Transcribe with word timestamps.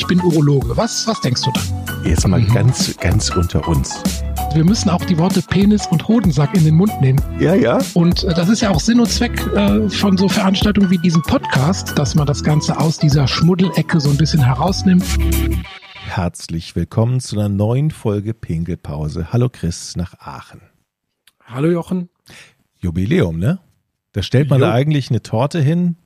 ich 0.00 0.06
bin 0.06 0.20
Urologe. 0.22 0.74
Was, 0.78 1.06
was 1.06 1.20
denkst 1.20 1.42
du 1.42 1.50
da? 1.52 2.08
Jetzt 2.08 2.26
mal 2.26 2.42
ganz, 2.42 2.96
ganz 2.96 3.28
unter 3.28 3.68
uns. 3.68 4.02
Wir 4.54 4.64
müssen 4.64 4.88
auch 4.88 5.04
die 5.04 5.18
Worte 5.18 5.42
Penis 5.42 5.86
und 5.88 6.08
Hodensack 6.08 6.56
in 6.56 6.64
den 6.64 6.74
Mund 6.74 6.98
nehmen. 7.02 7.20
Ja, 7.38 7.54
ja. 7.54 7.80
Und 7.92 8.24
äh, 8.24 8.32
das 8.32 8.48
ist 8.48 8.62
ja 8.62 8.70
auch 8.70 8.80
Sinn 8.80 8.98
und 8.98 9.10
Zweck 9.10 9.38
äh, 9.54 9.90
von 9.90 10.16
so 10.16 10.26
Veranstaltungen 10.26 10.88
wie 10.88 10.96
diesem 10.96 11.20
Podcast, 11.20 11.98
dass 11.98 12.14
man 12.14 12.26
das 12.26 12.42
Ganze 12.42 12.80
aus 12.80 12.96
dieser 12.96 13.28
Schmuddelecke 13.28 14.00
so 14.00 14.08
ein 14.08 14.16
bisschen 14.16 14.42
herausnimmt. 14.42 15.04
Herzlich 16.06 16.74
willkommen 16.74 17.20
zu 17.20 17.38
einer 17.38 17.50
neuen 17.50 17.90
Folge 17.90 18.32
Pinkelpause. 18.32 19.34
Hallo 19.34 19.50
Chris 19.50 19.96
nach 19.96 20.14
Aachen. 20.18 20.62
Hallo 21.44 21.68
Jochen. 21.68 22.08
Jubiläum, 22.78 23.38
ne? 23.38 23.58
Da 24.12 24.22
stellt 24.22 24.48
man 24.48 24.60
jo. 24.60 24.66
da 24.66 24.72
eigentlich 24.72 25.10
eine 25.10 25.22
Torte 25.22 25.60
hin 25.60 25.96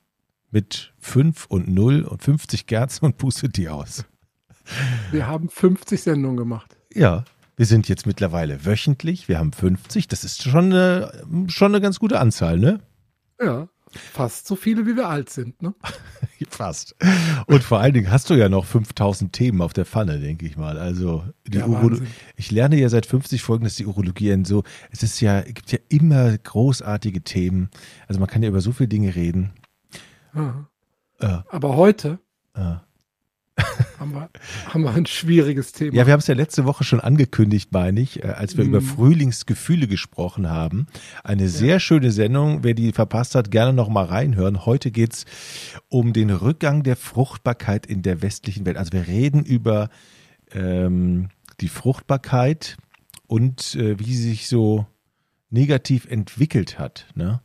mit 0.51 0.93
5 0.99 1.45
und 1.47 1.67
0 1.67 2.03
und 2.03 2.23
50 2.23 2.67
Kerzen 2.67 3.05
und 3.05 3.17
pustet 3.17 3.57
die 3.57 3.69
aus. 3.69 4.05
Wir 5.11 5.27
haben 5.27 5.49
50 5.49 6.01
Sendungen 6.01 6.37
gemacht. 6.37 6.77
Ja, 6.93 7.23
wir 7.55 7.65
sind 7.65 7.87
jetzt 7.87 8.05
mittlerweile 8.05 8.65
wöchentlich. 8.65 9.27
Wir 9.27 9.39
haben 9.39 9.53
50. 9.53 10.07
Das 10.07 10.23
ist 10.23 10.43
schon 10.43 10.73
eine, 10.73 11.11
schon 11.47 11.71
eine 11.71 11.81
ganz 11.81 11.99
gute 11.99 12.19
Anzahl, 12.19 12.57
ne? 12.57 12.81
Ja, 13.39 13.67
fast 13.91 14.47
so 14.47 14.55
viele, 14.55 14.85
wie 14.85 14.95
wir 14.95 15.07
alt 15.07 15.29
sind, 15.29 15.61
ne? 15.61 15.73
fast. 16.49 16.95
Und 17.47 17.63
vor 17.63 17.79
allen 17.79 17.93
Dingen 17.93 18.11
hast 18.11 18.29
du 18.29 18.33
ja 18.33 18.49
noch 18.49 18.65
5000 18.65 19.33
Themen 19.33 19.61
auf 19.61 19.73
der 19.73 19.85
Pfanne, 19.85 20.19
denke 20.19 20.45
ich 20.45 20.57
mal. 20.57 20.77
Also, 20.77 21.23
die 21.47 21.57
ja, 21.57 21.67
Urologie. 21.67 22.07
Ich 22.35 22.51
lerne 22.51 22.77
ja 22.77 22.89
seit 22.89 23.05
50 23.05 23.41
Folgen, 23.41 23.63
dass 23.63 23.75
die 23.75 23.85
Urologie 23.85 24.43
so, 24.45 24.63
es 24.91 25.03
ist 25.03 25.21
ja, 25.21 25.39
es 25.39 25.53
gibt 25.53 25.71
ja 25.71 25.79
immer 25.89 26.37
großartige 26.37 27.21
Themen. 27.21 27.69
Also, 28.07 28.19
man 28.19 28.29
kann 28.29 28.43
ja 28.43 28.49
über 28.49 28.61
so 28.61 28.71
viele 28.71 28.87
Dinge 28.87 29.15
reden. 29.15 29.51
Ja. 30.35 31.45
Aber 31.49 31.75
heute. 31.75 32.19
Äh 32.55 32.75
haben, 33.99 34.13
wir, 34.13 34.29
haben 34.67 34.83
wir 34.83 34.93
ein 34.93 35.05
schwieriges 35.05 35.71
Thema. 35.71 35.95
Ja, 35.95 36.05
wir 36.05 36.13
haben 36.13 36.19
es 36.19 36.27
ja 36.27 36.35
letzte 36.35 36.65
Woche 36.65 36.83
schon 36.83 36.99
angekündigt, 36.99 37.71
meine 37.71 38.01
ich, 38.01 38.23
äh, 38.23 38.27
als 38.27 38.57
wir 38.57 38.65
mm. 38.65 38.67
über 38.67 38.81
Frühlingsgefühle 38.81 39.87
gesprochen 39.87 40.49
haben. 40.49 40.87
Eine 41.23 41.47
sehr 41.47 41.75
ja. 41.75 41.79
schöne 41.79 42.11
Sendung. 42.11 42.63
Wer 42.63 42.73
die 42.73 42.91
verpasst 42.91 43.35
hat, 43.35 43.51
gerne 43.51 43.73
noch 43.73 43.87
mal 43.87 44.05
reinhören. 44.05 44.65
Heute 44.65 44.91
geht 44.91 45.13
es 45.13 45.25
um 45.87 46.11
den 46.11 46.29
Rückgang 46.29 46.83
der 46.83 46.97
Fruchtbarkeit 46.97 47.85
in 47.85 48.01
der 48.01 48.21
westlichen 48.21 48.65
Welt. 48.65 48.77
Also 48.77 48.91
wir 48.91 49.07
reden 49.07 49.45
über 49.45 49.89
ähm, 50.51 51.29
die 51.61 51.69
Fruchtbarkeit 51.69 52.77
und 53.27 53.75
äh, 53.75 53.97
wie 53.99 54.13
sie 54.15 54.29
sich 54.29 54.49
so 54.49 54.85
negativ 55.49 56.05
entwickelt 56.07 56.77
hat. 56.77 57.07
Ne? 57.15 57.41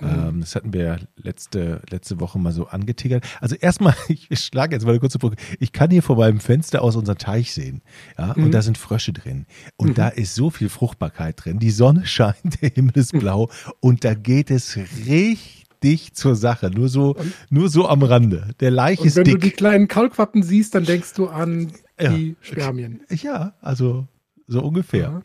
Ähm, 0.00 0.40
das 0.40 0.54
hatten 0.54 0.72
wir 0.72 1.00
letzte, 1.16 1.82
letzte 1.90 2.20
Woche 2.20 2.38
mal 2.38 2.52
so 2.52 2.66
angetickert. 2.66 3.24
Also 3.40 3.56
erstmal, 3.56 3.94
ich 4.08 4.28
schlage 4.40 4.74
jetzt 4.74 4.84
mal 4.84 4.90
eine 4.90 5.00
kurze 5.00 5.18
Brücke. 5.18 5.36
Ich 5.58 5.72
kann 5.72 5.90
hier 5.90 6.02
vor 6.02 6.16
meinem 6.16 6.40
Fenster 6.40 6.82
aus 6.82 6.96
unserem 6.96 7.18
Teich 7.18 7.52
sehen. 7.52 7.82
Ja, 8.16 8.34
mhm. 8.36 8.44
und 8.44 8.52
da 8.52 8.62
sind 8.62 8.78
Frösche 8.78 9.12
drin. 9.12 9.46
Und 9.76 9.90
mhm. 9.90 9.94
da 9.94 10.08
ist 10.08 10.34
so 10.34 10.50
viel 10.50 10.68
Fruchtbarkeit 10.68 11.44
drin. 11.44 11.58
Die 11.58 11.70
Sonne 11.70 12.06
scheint, 12.06 12.62
der 12.62 12.70
Himmel 12.70 12.96
ist 12.96 13.12
blau 13.12 13.50
und 13.80 14.04
da 14.04 14.14
geht 14.14 14.50
es 14.50 14.78
richtig 15.06 16.14
zur 16.14 16.36
Sache. 16.36 16.70
Nur 16.70 16.88
so, 16.88 17.14
und, 17.14 17.32
nur 17.50 17.68
so 17.68 17.88
am 17.88 18.02
Rande. 18.02 18.50
Der 18.60 18.70
Laich 18.70 19.04
ist 19.04 19.16
dick. 19.16 19.26
Wenn 19.26 19.32
du 19.34 19.38
die 19.38 19.50
kleinen 19.50 19.88
Kaulquappen 19.88 20.42
siehst, 20.42 20.74
dann 20.74 20.84
denkst 20.84 21.14
du 21.14 21.28
an 21.28 21.72
ja. 22.00 22.12
die 22.12 22.36
Spermien. 22.40 23.00
Ja, 23.10 23.54
also 23.60 24.06
so 24.46 24.62
ungefähr. 24.62 25.22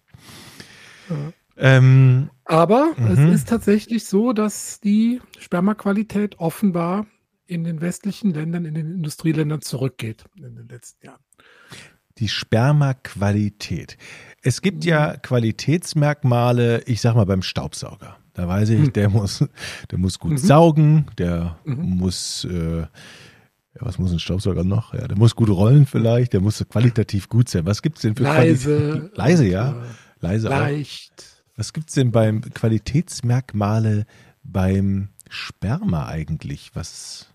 Ja. 1.09 1.15
Ja. 1.15 1.33
Ähm, 1.57 2.29
Aber 2.45 2.93
es 2.97 3.19
mhm. 3.19 3.31
ist 3.31 3.47
tatsächlich 3.47 4.05
so, 4.05 4.33
dass 4.33 4.79
die 4.79 5.21
Spermaqualität 5.39 6.39
offenbar 6.39 7.05
in 7.45 7.63
den 7.63 7.81
westlichen 7.81 8.33
Ländern, 8.33 8.65
in 8.65 8.73
den 8.73 8.91
Industrieländern 8.91 9.61
zurückgeht 9.61 10.25
in 10.37 10.55
den 10.55 10.67
letzten 10.67 11.05
Jahren. 11.05 11.21
Die 12.17 12.27
Spermaqualität. 12.27 13.97
Es 14.41 14.61
gibt 14.61 14.85
ja 14.85 15.13
mhm. 15.13 15.21
Qualitätsmerkmale, 15.21 16.83
ich 16.85 17.01
sag 17.01 17.15
mal 17.15 17.25
beim 17.25 17.41
Staubsauger. 17.41 18.17
Da 18.33 18.47
weiß 18.47 18.69
ich, 18.69 18.79
mhm. 18.79 18.93
der 18.93 19.09
muss, 19.09 19.45
der 19.91 19.99
muss 19.99 20.19
gut 20.19 20.31
mhm. 20.31 20.37
saugen, 20.37 21.05
der 21.17 21.57
mhm. 21.65 21.97
muss, 21.97 22.45
äh, 22.45 22.79
ja, 22.81 22.87
was 23.79 23.99
muss 23.99 24.11
ein 24.11 24.19
Staubsauger 24.19 24.63
noch? 24.63 24.93
Ja, 24.93 25.07
der 25.07 25.17
muss 25.17 25.35
gut 25.35 25.49
rollen 25.49 25.85
vielleicht, 25.85 26.33
der 26.33 26.41
muss 26.41 26.63
qualitativ 26.67 27.29
gut 27.29 27.49
sein. 27.49 27.65
Was 27.65 27.81
gibt 27.81 27.97
es 27.97 28.03
denn 28.03 28.15
für 28.15 28.23
Leise? 28.23 28.77
Qualität? 28.77 29.17
Leise, 29.17 29.47
ja. 29.47 29.83
Leise 30.19 30.47
leicht. 30.49 31.13
Auch. 31.17 31.32
Was 31.55 31.73
gibt 31.73 31.89
es 31.89 31.95
denn 31.95 32.11
beim 32.11 32.41
Qualitätsmerkmale 32.41 34.05
beim 34.43 35.09
Sperma 35.29 36.07
eigentlich? 36.07 36.71
Was? 36.73 37.33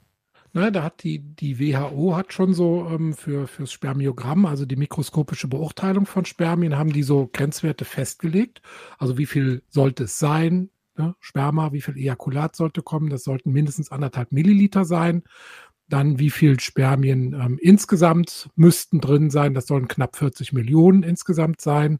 Na, 0.52 0.70
da 0.70 0.82
hat 0.82 1.04
die, 1.04 1.20
die 1.20 1.60
WHO 1.60 2.16
hat 2.16 2.32
schon 2.32 2.54
so 2.54 2.88
ähm, 2.90 3.14
für 3.14 3.46
fürs 3.46 3.70
Spermiogramm, 3.70 4.46
also 4.46 4.64
die 4.64 4.76
mikroskopische 4.76 5.46
Beurteilung 5.46 6.06
von 6.06 6.24
Spermien, 6.24 6.76
haben 6.76 6.92
die 6.92 7.02
so 7.02 7.28
Grenzwerte 7.32 7.84
festgelegt. 7.84 8.62
Also 8.98 9.18
wie 9.18 9.26
viel 9.26 9.62
sollte 9.68 10.04
es 10.04 10.18
sein? 10.18 10.70
Ne? 10.96 11.14
Sperma, 11.20 11.72
wie 11.72 11.80
viel 11.82 11.96
Ejakulat 11.96 12.56
sollte 12.56 12.82
kommen? 12.82 13.10
Das 13.10 13.24
sollten 13.24 13.52
mindestens 13.52 13.92
anderthalb 13.92 14.32
Milliliter 14.32 14.84
sein. 14.84 15.22
Dann 15.88 16.18
wie 16.18 16.30
viel 16.30 16.58
Spermien 16.60 17.34
ähm, 17.34 17.58
insgesamt 17.60 18.50
müssten 18.56 19.00
drin 19.00 19.30
sein? 19.30 19.54
Das 19.54 19.66
sollen 19.66 19.86
knapp 19.86 20.16
40 20.16 20.52
Millionen 20.52 21.02
insgesamt 21.02 21.60
sein. 21.60 21.98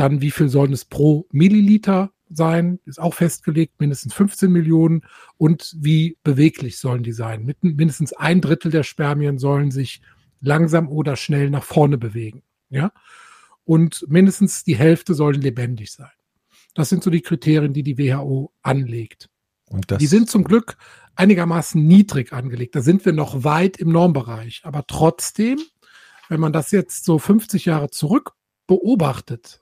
Dann, 0.00 0.22
wie 0.22 0.30
viel 0.30 0.48
sollen 0.48 0.72
es 0.72 0.86
pro 0.86 1.26
Milliliter 1.30 2.10
sein? 2.30 2.80
Ist 2.86 2.98
auch 2.98 3.12
festgelegt, 3.12 3.80
mindestens 3.80 4.14
15 4.14 4.50
Millionen. 4.50 5.02
Und 5.36 5.76
wie 5.78 6.16
beweglich 6.22 6.78
sollen 6.78 7.02
die 7.02 7.12
sein? 7.12 7.44
Mit, 7.44 7.62
mindestens 7.62 8.14
ein 8.14 8.40
Drittel 8.40 8.70
der 8.70 8.82
Spermien 8.82 9.38
sollen 9.38 9.70
sich 9.70 10.00
langsam 10.40 10.88
oder 10.88 11.16
schnell 11.16 11.50
nach 11.50 11.64
vorne 11.64 11.98
bewegen. 11.98 12.42
Ja? 12.70 12.92
Und 13.64 14.06
mindestens 14.08 14.64
die 14.64 14.74
Hälfte 14.74 15.12
sollen 15.12 15.42
lebendig 15.42 15.92
sein. 15.92 16.08
Das 16.72 16.88
sind 16.88 17.02
so 17.02 17.10
die 17.10 17.20
Kriterien, 17.20 17.74
die 17.74 17.82
die 17.82 17.98
WHO 17.98 18.54
anlegt. 18.62 19.28
die 20.00 20.06
sind 20.06 20.30
zum 20.30 20.44
Glück 20.44 20.78
einigermaßen 21.14 21.86
niedrig 21.86 22.32
angelegt. 22.32 22.74
Da 22.74 22.80
sind 22.80 23.04
wir 23.04 23.12
noch 23.12 23.44
weit 23.44 23.76
im 23.76 23.90
Normbereich. 23.90 24.62
Aber 24.64 24.86
trotzdem, 24.86 25.58
wenn 26.30 26.40
man 26.40 26.54
das 26.54 26.70
jetzt 26.70 27.04
so 27.04 27.18
50 27.18 27.66
Jahre 27.66 27.90
zurück 27.90 28.32
beobachtet, 28.66 29.60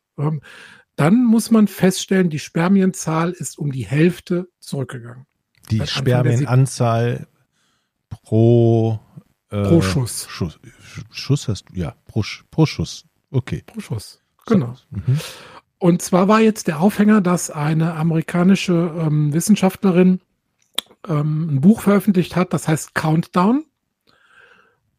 dann 0.97 1.25
muss 1.25 1.51
man 1.51 1.69
feststellen, 1.69 2.29
die 2.29 2.39
Spermienzahl 2.39 3.31
ist 3.31 3.59
um 3.59 3.71
die 3.71 3.87
Hälfte 3.87 4.49
zurückgegangen. 4.59 5.27
Die 5.71 5.87
Spermienanzahl 5.87 7.29
pro, 8.09 9.01
äh, 9.51 9.63
pro 9.63 9.81
Schuss. 9.81 10.27
Schuss. 10.29 10.59
Schuss 11.11 11.49
hast 11.49 11.67
du, 11.69 11.75
ja, 11.75 11.95
pro, 12.07 12.25
pro 12.51 12.67
Schuss. 12.67 13.05
Okay. 13.31 13.63
Pro 13.67 13.81
Schuss, 13.81 14.23
genau. 14.47 14.75
Mhm. 14.91 15.21
Und 15.79 16.03
zwar 16.03 16.27
war 16.27 16.41
jetzt 16.41 16.67
der 16.67 16.81
Aufhänger, 16.81 17.21
dass 17.21 17.51
eine 17.51 17.95
amerikanische 17.95 18.73
ähm, 18.99 19.33
Wissenschaftlerin 19.33 20.21
ähm, 21.07 21.49
ein 21.55 21.61
Buch 21.61 21.83
veröffentlicht 21.83 22.35
hat, 22.35 22.53
das 22.53 22.67
heißt 22.67 22.95
Countdown. 22.95 23.65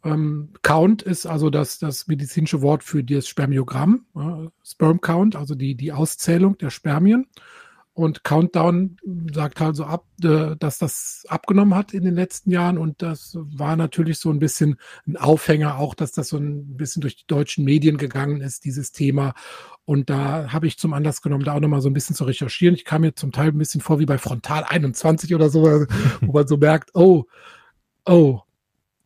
Ähm, 0.04 0.50
Count 0.62 1.02
ist 1.02 1.26
also 1.26 1.50
das, 1.50 1.80
das 1.80 2.08
medizinische 2.08 2.62
Wort 2.62 2.84
für 2.84 3.04
das 3.04 3.28
Spermiogramm, 3.28 4.06
äh, 4.16 4.50
Sperm 4.64 5.02
Count, 5.02 5.36
also 5.36 5.56
die, 5.56 5.76
die 5.76 5.92
Auszählung 5.92 6.58
der 6.58 6.70
Spermien. 6.70 7.28
Und 8.00 8.24
Countdown 8.24 8.96
sagt 9.34 9.59
also 9.59 9.84
ab, 9.84 10.06
äh, 10.24 10.56
dass 10.58 10.78
das 10.78 11.26
abgenommen 11.28 11.76
hat 11.76 11.94
in 11.94 12.06
den 12.06 12.16
letzten 12.16 12.50
Jahren. 12.50 12.78
Und 12.78 13.02
das 13.02 13.38
war 13.42 13.76
natürlich 13.76 14.20
so 14.20 14.30
ein 14.30 14.40
bisschen 14.40 14.78
ein 15.06 15.18
Aufhänger, 15.18 15.78
auch 15.78 15.96
dass 15.96 16.14
das 16.14 16.30
so 16.30 16.38
ein 16.38 16.78
bisschen 16.78 17.02
durch 17.02 17.18
die 17.18 17.28
deutschen 17.28 17.66
Medien 17.66 17.98
gegangen 17.98 18.40
ist, 18.40 18.64
dieses 18.64 18.94
Thema. 18.94 19.34
Und 19.84 20.09
da 20.09 20.54
habe 20.54 20.66
ich 20.66 20.78
zum 20.78 20.94
Anlass 20.94 21.22
genommen, 21.22 21.44
da 21.44 21.56
auch 21.56 21.59
nochmal 21.59 21.82
so 21.82 21.90
ein 21.90 21.94
bisschen 21.94 22.16
zu 22.16 22.24
recherchieren. 22.24 22.74
Ich 22.74 22.86
kam 22.86 23.02
mir 23.02 23.16
zum 23.16 23.34
Teil 23.34 23.50
ein 23.50 23.58
bisschen 23.58 23.82
vor 23.82 24.00
wie 24.00 24.06
bei 24.06 24.18
Frontal 24.18 24.64
21 24.64 25.36
oder 25.36 25.50
so, 25.50 25.64
wo 26.22 26.32
man 26.32 26.48
so 26.48 26.56
merkt, 26.56 26.92
oh, 26.94 27.26
oh, 28.06 28.40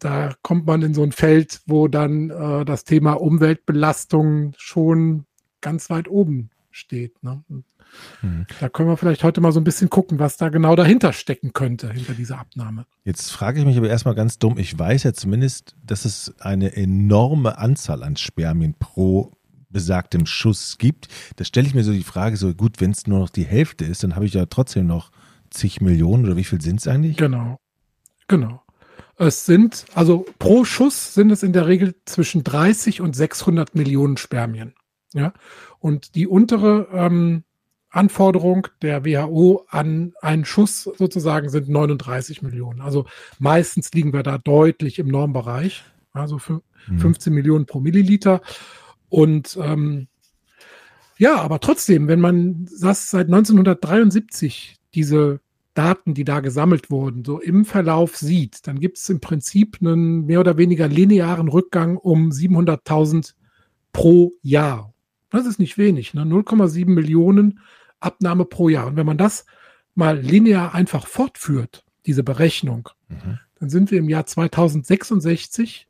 da 0.04 0.34
kommt 0.42 0.66
man 0.66 0.82
in 0.82 0.94
so 0.94 1.04
ein 1.04 1.12
Feld, 1.12 1.62
wo 1.66 1.88
dann 1.88 2.30
äh, 2.30 2.66
das 2.66 2.84
Thema 2.84 3.14
Umweltbelastung 3.14 4.54
schon 4.58 5.26
ganz 5.62 5.90
weit 5.90 6.08
oben 6.08 6.50
steht. 6.72 7.24
Ne? 7.24 7.44
Hm. 8.22 8.46
Da 8.60 8.70
können 8.70 8.90
wir 8.90 8.98
vielleicht 8.98 9.24
heute 9.24 9.42
mal 9.42 9.52
so 9.52 9.60
ein 9.60 9.64
bisschen 9.64 9.90
gucken, 9.90 10.20
was 10.20 10.38
da 10.38 10.50
genau 10.50 10.76
dahinter 10.76 11.14
stecken 11.14 11.54
könnte, 11.54 11.92
hinter 11.92 12.14
dieser 12.14 12.40
Abnahme. 12.40 12.86
Jetzt 13.04 13.32
frage 13.32 13.60
ich 13.60 13.66
mich 13.66 13.78
aber 13.78 13.90
erstmal 13.90 14.16
ganz 14.16 14.40
dumm. 14.40 14.58
Ich 14.58 14.78
weiß 14.78 15.04
ja 15.04 15.14
zumindest, 15.14 15.76
dass 15.86 16.06
es 16.06 16.34
eine 16.40 16.76
enorme 16.76 17.58
Anzahl 17.58 18.04
an 18.04 18.18
Spermien 18.18 18.76
pro 18.78 19.32
besagtem 19.70 20.26
Schuss 20.26 20.78
gibt. 20.78 21.08
Da 21.36 21.46
stelle 21.46 21.68
ich 21.68 21.74
mir 21.74 21.84
so 21.84 21.92
die 21.92 22.04
Frage, 22.04 22.38
so 22.38 22.54
gut, 22.54 22.80
wenn 22.80 22.92
es 22.92 23.08
nur 23.08 23.20
noch 23.20 23.30
die 23.30 23.46
Hälfte 23.46 23.86
ist, 23.86 24.04
dann 24.04 24.16
habe 24.16 24.26
ich 24.26 24.34
ja 24.34 24.46
trotzdem 24.46 24.88
noch 24.88 25.12
zig 25.50 25.82
Millionen 25.82 26.26
oder 26.26 26.38
wie 26.38 26.44
viel 26.44 26.62
sind 26.62 26.80
es 26.80 26.88
eigentlich? 26.88 27.18
Genau. 27.18 27.58
Genau. 28.28 28.63
Es 29.18 29.46
sind, 29.46 29.86
also 29.94 30.26
pro 30.40 30.66
Schuss 30.66 31.14
sind 31.14 31.32
es 31.32 31.44
in 31.44 31.54
der 31.54 31.68
Regel 31.68 31.96
zwischen 32.06 32.44
30 32.44 33.02
und 33.02 33.16
600 33.16 33.76
Millionen 33.76 34.18
Spermien. 34.18 34.74
Ja, 35.14 35.34
und 35.80 36.16
die 36.16 36.28
untere 36.28 36.88
ähm, 36.92 37.44
Anforderung 37.94 38.68
der 38.82 39.06
WHO 39.06 39.66
an 39.70 40.14
einen 40.22 40.46
Schuss 40.46 40.90
sozusagen 40.98 41.50
sind 41.50 41.70
39 41.70 42.42
Millionen. 42.42 42.82
Also 42.82 43.06
meistens 43.38 43.94
liegen 43.94 44.14
wir 44.14 44.24
da 44.24 44.40
deutlich 44.40 44.98
im 44.98 45.08
Normbereich. 45.08 45.84
Also 46.12 46.40
15 46.40 47.32
mhm. 47.32 47.36
Millionen 47.36 47.66
pro 47.68 47.80
Milliliter. 47.80 48.42
Und 49.10 49.58
ähm, 49.62 50.08
ja, 51.18 51.36
aber 51.36 51.60
trotzdem, 51.60 52.08
wenn 52.08 52.20
man 52.20 52.68
das 52.80 53.12
seit 53.12 53.28
1973 53.28 54.78
diese 54.96 55.40
Daten, 55.74 56.14
die 56.14 56.24
da 56.24 56.40
gesammelt 56.40 56.92
wurden, 56.92 57.26
so 57.26 57.40
im 57.40 57.66
Verlauf 57.66 58.16
sieht, 58.16 58.68
dann 58.68 58.80
gibt 58.80 58.98
es 58.98 59.10
im 59.10 59.20
Prinzip 59.20 59.78
einen 59.82 60.26
mehr 60.26 60.40
oder 60.40 60.58
weniger 60.58 60.88
linearen 60.88 61.48
Rückgang 61.48 61.98
um 61.98 62.30
700.000 62.30 63.34
pro 63.92 64.34
Jahr. 64.42 64.94
Das 65.30 65.46
ist 65.48 65.60
nicht 65.60 65.78
wenig, 65.78 66.14
ne? 66.14 66.22
0,7 66.22 66.86
Millionen 66.90 67.60
Abnahme 68.00 68.46
pro 68.46 68.70
Jahr. 68.70 68.88
Und 68.88 68.98
wenn 68.98 69.06
man 69.06 69.18
das 69.18 69.46
mal 69.96 70.20
linear 70.20 70.76
einfach 70.76 71.08
fortführt, 71.08 71.84
diese 72.06 72.24
Berechnung, 72.24 72.90
mhm. 73.08 73.40
dann 73.60 73.70
sind 73.70 73.90
wir 73.90 74.00
im 74.00 74.10
Jahr 74.10 74.26
2066, 74.26 75.88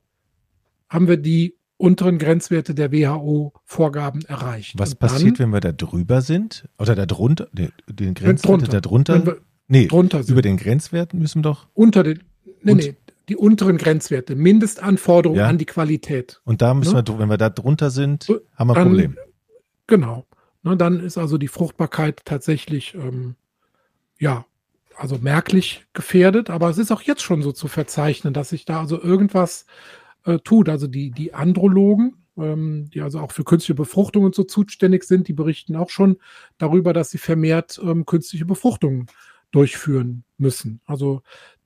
haben 0.88 1.08
wir 1.08 1.18
die 1.18 1.58
unteren 1.76 2.20
Grenzwerte 2.20 2.74
der 2.74 2.94
WHO-Vorgaben 2.94 4.24
erreicht. 4.26 4.76
Was 4.78 4.96
passiert, 4.96 5.40
wenn 5.40 5.50
wir 5.50 5.60
da 5.60 5.74
drüber 5.74 6.22
sind? 6.22 6.70
Oder 6.78 6.96
da 6.96 7.06
drunter, 7.06 7.48
den, 7.52 7.74
den 7.88 8.14
Grenzwerte 8.14 8.70
da 8.70 8.80
drunter? 8.80 9.38
Nee, 9.68 9.88
drunter 9.88 10.24
sind. 10.24 10.34
über 10.34 10.42
den 10.42 10.58
Grenzwerten 10.58 11.20
müssen 11.20 11.40
wir 11.40 11.44
doch. 11.44 11.68
Unter 11.74 12.04
den, 12.04 12.24
nee, 12.62 12.74
nee, 12.74 12.96
die 13.30 13.38
unteren 13.38 13.78
Grenzwerte, 13.78 14.36
Mindestanforderungen 14.36 15.40
ja. 15.40 15.48
an 15.48 15.58
die 15.58 15.66
Qualität. 15.66 16.42
Und 16.44 16.62
da 16.62 16.74
müssen 16.74 16.96
ne? 16.96 17.04
wir, 17.08 17.20
wenn 17.20 17.30
wir 17.30 17.38
da 17.38 17.50
drunter 17.50 17.90
sind, 17.90 18.28
haben 18.56 18.68
wir 18.70 18.78
ein 18.78 18.88
Problem. 18.88 19.18
Genau. 19.88 20.26
Ne, 20.64 20.78
dann 20.78 21.00
ist 21.00 21.18
also 21.18 21.38
die 21.38 21.48
Fruchtbarkeit 21.48 22.22
tatsächlich, 22.26 22.96
ähm, 22.96 23.36
ja, 24.20 24.46
also 24.98 25.18
merklich 25.18 25.86
gefährdet. 25.94 26.50
Aber 26.50 26.70
es 26.70 26.78
ist 26.78 26.92
auch 26.92 27.02
jetzt 27.02 27.22
schon 27.22 27.42
so 27.42 27.52
zu 27.52 27.68
verzeichnen, 27.68 28.34
dass 28.34 28.50
sich 28.50 28.66
da 28.66 28.82
also 28.82 29.02
irgendwas 29.02 29.66
äh, 30.26 30.40
tut. 30.40 30.70
Also 30.70 30.88
die, 30.88 31.12
die 31.12 31.34
Andrologen, 31.34 32.18
ähm, 32.38 32.90
die 32.94 33.02
also 33.02 33.20
auch 33.20 33.32
für 33.32 33.44
künstliche 33.44 33.76
Befruchtung 33.76 34.24
und 34.24 34.36
so 34.36 34.44
zuständig 34.44 35.04
sind, 35.04 35.28
die 35.28 35.34
berichten 35.34 35.76
auch 35.76 35.90
schon 35.90 36.18
darüber, 36.58 36.94
dass 36.94 37.12
sie 37.12 37.18
vermehrt 37.18 37.80
ähm, 37.84 38.06
künstliche 38.06 38.46
Befruchtungen 38.46 39.08
durchführen 39.54 40.26
müssen. 40.38 40.82
Also 40.86 41.22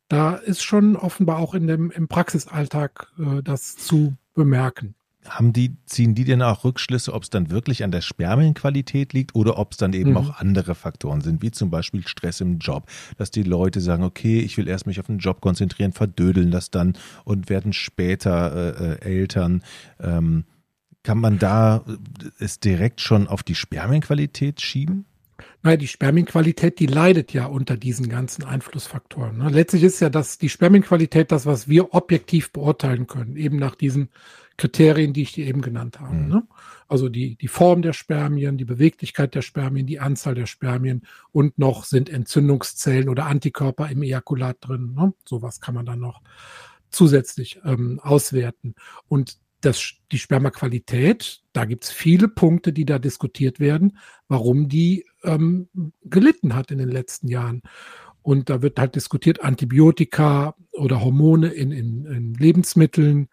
da 0.10 0.36
ist 0.36 0.64
schon 0.64 0.96
offenbar 0.96 1.40
auch 1.40 1.54
in 1.54 1.68
dem, 1.68 1.90
im 1.90 2.08
Praxisalltag 2.08 3.12
äh, 3.18 3.42
das 3.42 3.76
zu 3.76 4.16
bemerken. 4.36 4.94
Haben 5.28 5.52
die, 5.52 5.76
ziehen 5.86 6.16
die 6.16 6.24
denn 6.24 6.42
auch 6.42 6.64
Rückschlüsse, 6.64 7.14
ob 7.14 7.24
es 7.24 7.30
dann 7.30 7.50
wirklich 7.50 7.84
an 7.84 7.92
der 7.92 8.00
Spermienqualität 8.00 9.12
liegt 9.12 9.36
oder 9.36 9.58
ob 9.58 9.74
es 9.74 9.78
dann 9.78 9.92
eben 9.92 10.12
mhm. 10.12 10.18
auch 10.18 10.38
andere 10.38 10.76
Faktoren 10.76 11.20
sind, 11.20 11.42
wie 11.42 11.52
zum 11.52 11.70
Beispiel 11.70 12.08
Stress 12.08 12.40
im 12.40 12.60
Job, 12.60 12.90
dass 13.18 13.32
die 13.32 13.44
Leute 13.44 13.82
sagen, 13.82 14.04
okay, 14.04 14.40
ich 14.40 14.58
will 14.58 14.70
erst 14.70 14.88
mich 14.88 15.02
auf 15.02 15.08
den 15.08 15.18
Job 15.18 15.42
konzentrieren, 15.42 15.92
verdödeln 15.92 16.52
das 16.52 16.72
dann 16.72 16.98
und 17.26 17.50
werden 17.50 17.74
später 17.74 18.80
äh, 18.80 18.94
äh 18.94 19.02
Eltern. 19.02 19.64
Ähm, 20.00 20.46
kann 21.04 21.20
man 21.20 21.40
da 21.40 21.84
es 22.40 22.60
direkt 22.60 23.02
schon 23.02 23.28
auf 23.28 23.44
die 23.44 23.56
Spermienqualität 23.56 24.62
schieben? 24.62 25.06
Naja, 25.64 25.78
die 25.78 25.88
Spermienqualität, 25.88 26.80
die 26.80 26.86
leidet 26.86 27.34
ja 27.34 27.46
unter 27.46 27.78
diesen 27.78 28.10
ganzen 28.10 28.44
Einflussfaktoren. 28.44 29.38
Ne? 29.38 29.50
Letztlich 29.50 29.84
ist 29.84 30.00
ja 30.00 30.10
das, 30.10 30.38
die 30.38 30.50
Spermienqualität 30.50 31.32
das, 31.32 31.46
was 31.46 31.68
wir 31.68 31.94
objektiv 31.94 32.52
beurteilen 32.52 33.08
können, 33.08 33.36
eben 33.36 33.58
nach 33.58 33.76
diesen 33.76 34.10
Kriterien, 34.58 35.14
die 35.14 35.24
ich 35.24 35.34
dir 35.34 35.46
eben 35.46 35.62
genannt 35.62 36.00
habe. 36.00 36.16
Mhm. 36.16 36.28
Ne? 36.28 36.48
Also 36.88 37.10
die, 37.10 37.36
die 37.36 37.48
Form 37.48 37.82
der 37.82 37.94
Spermien, 37.94 38.58
die 38.58 38.66
Beweglichkeit 38.66 39.36
der 39.36 39.42
Spermien, 39.42 39.86
die 39.86 40.00
Anzahl 40.00 40.36
der 40.36 40.46
Spermien 40.48 41.06
und 41.32 41.58
noch 41.60 41.86
sind 41.86 42.10
Entzündungszellen 42.10 43.10
oder 43.10 43.26
Antikörper 43.26 43.90
im 43.90 44.04
Ejakulat 44.04 44.58
drin. 44.62 44.94
Ne? 44.96 45.14
Sowas 45.26 45.60
kann 45.60 45.76
man 45.76 45.86
dann 45.86 46.00
noch 46.00 46.22
zusätzlich 46.90 47.60
ähm, 47.66 48.00
auswerten. 48.02 48.76
Und 49.08 49.38
das, 49.62 49.94
die 50.12 50.20
Spermaqualität, 50.20 51.42
da 51.54 51.66
gibt 51.66 51.86
es 51.86 51.92
viele 51.92 52.28
Punkte, 52.28 52.74
die 52.74 52.86
da 52.86 53.00
diskutiert 53.00 53.60
werden, 53.60 53.98
warum 54.28 54.70
die 54.70 55.06
ähm, 55.24 55.70
gelitten 56.04 56.56
hat 56.56 56.72
in 56.72 56.78
den 56.78 56.90
letzten 56.90 57.28
Jahren. 57.28 57.62
Und 58.22 58.50
da 58.50 58.62
wird 58.62 58.80
halt 58.80 58.96
diskutiert, 58.96 59.42
Antibiotika 59.42 60.56
oder 60.72 61.02
Hormone 61.02 61.48
in, 61.48 61.72
in, 61.72 62.06
in 62.06 62.34
Lebensmitteln, 62.34 63.30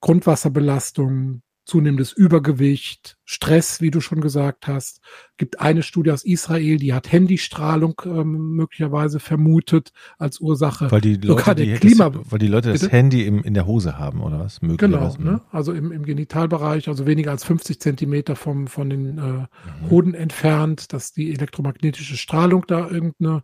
Grundwasserbelastung, 0.00 1.42
zunehmendes 1.66 2.12
Übergewicht, 2.12 3.18
Stress, 3.24 3.80
wie 3.80 3.90
du 3.90 4.00
schon 4.00 4.20
gesagt 4.20 4.68
hast. 4.68 5.00
Gibt 5.36 5.60
eine 5.60 5.82
Studie 5.82 6.12
aus 6.12 6.24
Israel, 6.24 6.76
die 6.76 6.94
hat 6.94 7.10
Handystrahlung 7.10 8.00
ähm, 8.04 8.54
möglicherweise 8.54 9.18
vermutet 9.18 9.90
als 10.16 10.40
Ursache. 10.40 10.90
Weil 10.92 11.00
die 11.00 11.16
Leute, 11.16 11.54
die, 11.56 11.74
Klima 11.74 12.10
das, 12.10 12.30
weil 12.30 12.38
die 12.38 12.46
Leute 12.46 12.72
das 12.72 12.90
Handy 12.90 13.26
im, 13.26 13.42
in 13.42 13.52
der 13.52 13.66
Hose 13.66 13.98
haben, 13.98 14.22
oder 14.22 14.38
was? 14.38 14.60
Genau, 14.60 15.14
ne? 15.18 15.42
also 15.50 15.72
im, 15.72 15.90
im 15.90 16.04
Genitalbereich, 16.04 16.88
also 16.88 17.04
weniger 17.04 17.32
als 17.32 17.44
50 17.44 17.80
Zentimeter 17.80 18.36
vom, 18.36 18.68
von 18.68 18.88
den 18.88 19.18
äh, 19.18 19.20
mhm. 19.20 19.46
Hoden 19.90 20.14
entfernt, 20.14 20.92
dass 20.92 21.12
die 21.12 21.32
elektromagnetische 21.32 22.16
Strahlung 22.16 22.64
da 22.68 22.88
irgendeine 22.88 23.42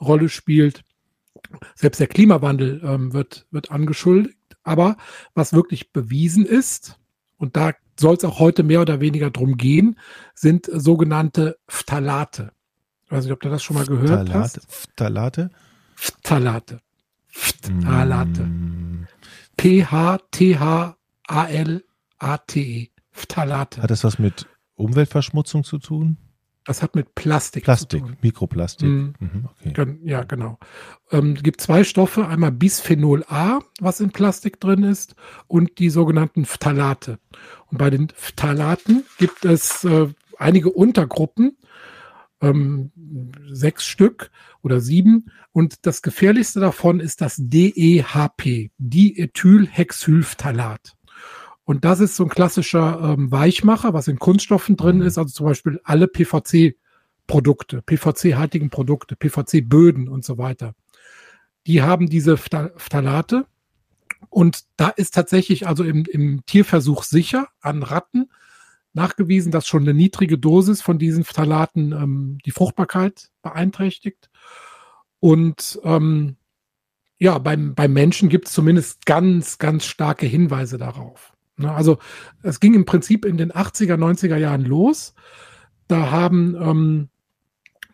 Rolle 0.00 0.28
spielt. 0.28 0.84
Selbst 1.74 1.98
der 1.98 2.06
Klimawandel 2.06 2.80
ähm, 2.84 3.12
wird, 3.12 3.46
wird 3.50 3.72
angeschuldigt. 3.72 4.36
Aber 4.62 4.96
was 5.34 5.52
wirklich 5.52 5.92
bewiesen 5.92 6.46
ist, 6.46 6.98
und 7.36 7.56
da 7.56 7.72
soll 7.98 8.14
es 8.16 8.24
auch 8.24 8.38
heute 8.38 8.62
mehr 8.62 8.80
oder 8.80 9.00
weniger 9.00 9.30
drum 9.30 9.56
gehen, 9.56 9.98
sind 10.34 10.68
sogenannte 10.72 11.58
Phthalate. 11.68 12.52
Ich 13.06 13.12
weiß 13.12 13.24
nicht, 13.24 13.32
ob 13.32 13.40
du 13.40 13.48
das 13.48 13.62
schon 13.62 13.76
mal 13.76 13.86
gehört 13.86 14.28
Phthalate, 14.28 14.34
hast. 14.34 14.60
Phthalate? 14.68 15.50
Phthalate. 15.94 16.80
Phthalate. 17.28 18.42
Mm. 18.42 19.06
P-H-T-H-A-L-A-T-E. 19.56 20.96
Phthalate. 23.12 23.82
Hat 23.82 23.90
das 23.90 24.04
was 24.04 24.18
mit 24.18 24.46
Umweltverschmutzung 24.74 25.64
zu 25.64 25.78
tun? 25.78 26.18
Das 26.66 26.82
hat 26.82 26.96
mit 26.96 27.14
Plastik, 27.14 27.64
Plastik 27.64 28.00
zu 28.00 28.06
tun. 28.06 28.16
Mikroplastik. 28.20 28.88
Mhm. 28.88 29.14
Mhm, 29.20 29.48
okay. 29.60 29.98
Ja, 30.02 30.24
genau. 30.24 30.58
Ähm, 31.12 31.34
es 31.36 31.44
gibt 31.44 31.60
zwei 31.60 31.84
Stoffe, 31.84 32.26
einmal 32.26 32.50
Bisphenol 32.50 33.24
A, 33.28 33.60
was 33.80 34.00
in 34.00 34.10
Plastik 34.10 34.58
drin 34.58 34.82
ist, 34.82 35.14
und 35.46 35.78
die 35.78 35.90
sogenannten 35.90 36.44
Phthalate. 36.44 37.20
Und 37.66 37.78
bei 37.78 37.88
den 37.88 38.08
Phthalaten 38.14 39.04
gibt 39.18 39.44
es 39.44 39.84
äh, 39.84 40.08
einige 40.38 40.70
Untergruppen, 40.70 41.56
ähm, 42.40 42.90
sechs 43.48 43.86
Stück 43.86 44.32
oder 44.62 44.80
sieben. 44.80 45.26
Und 45.52 45.86
das 45.86 46.02
gefährlichste 46.02 46.58
davon 46.58 46.98
ist 46.98 47.20
das 47.20 47.36
DEHP, 47.38 48.72
Diethylhexylphthalat. 48.78 50.95
Und 51.66 51.84
das 51.84 51.98
ist 51.98 52.14
so 52.14 52.22
ein 52.22 52.30
klassischer 52.30 53.00
ähm, 53.02 53.32
Weichmacher, 53.32 53.92
was 53.92 54.06
in 54.06 54.20
Kunststoffen 54.20 54.76
drin 54.76 54.98
mhm. 54.98 55.02
ist, 55.02 55.18
also 55.18 55.34
zum 55.34 55.46
Beispiel 55.46 55.80
alle 55.82 56.06
PVC-Produkte, 56.06 57.82
PVC-haltigen 57.82 58.70
Produkte, 58.70 59.16
PVC-Böden 59.16 60.08
und 60.08 60.24
so 60.24 60.38
weiter. 60.38 60.74
Die 61.66 61.82
haben 61.82 62.08
diese 62.08 62.36
Phthalate 62.36 63.46
und 64.30 64.60
da 64.76 64.90
ist 64.90 65.12
tatsächlich 65.12 65.66
also 65.66 65.82
im, 65.82 66.04
im 66.04 66.46
Tierversuch 66.46 67.02
sicher 67.02 67.48
an 67.60 67.82
Ratten 67.82 68.30
nachgewiesen, 68.92 69.50
dass 69.50 69.66
schon 69.66 69.82
eine 69.82 69.92
niedrige 69.92 70.38
Dosis 70.38 70.82
von 70.82 71.00
diesen 71.00 71.24
Phthalaten 71.24 71.90
ähm, 71.90 72.38
die 72.46 72.52
Fruchtbarkeit 72.52 73.30
beeinträchtigt. 73.42 74.30
Und 75.18 75.80
ähm, 75.82 76.36
ja, 77.18 77.38
beim, 77.38 77.74
beim 77.74 77.92
Menschen 77.92 78.28
gibt 78.28 78.46
es 78.46 78.54
zumindest 78.54 79.04
ganz, 79.04 79.58
ganz 79.58 79.84
starke 79.84 80.26
Hinweise 80.26 80.78
darauf. 80.78 81.35
Ne, 81.56 81.72
also 81.72 81.98
es 82.42 82.60
ging 82.60 82.74
im 82.74 82.84
Prinzip 82.84 83.24
in 83.24 83.36
den 83.36 83.52
80er, 83.52 83.94
90er 83.94 84.36
Jahren 84.36 84.64
los. 84.64 85.14
Da 85.88 86.10
haben 86.10 86.54
ähm, 86.60 87.08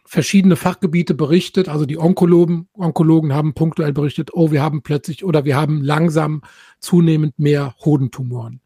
verschiedene 0.05 0.57
Fachgebiete 0.57 1.15
berichtet, 1.15 1.69
also 1.69 1.87
die 1.87 1.99
Onkologen, 1.99 2.69
Onkologen 2.75 3.33
haben 3.33 3.55
punktuell 3.55 3.93
berichtet, 3.93 4.31
oh, 4.35 4.51
wir 4.51 4.63
haben 4.63 4.83
plötzlich 4.83 5.25
oder 5.25 5.45
wir 5.45 5.57
haben 5.57 5.83
langsam 5.83 6.43
zunehmend 6.81 7.39
mehr 7.39 7.75
Hodentumoren. 7.85 8.61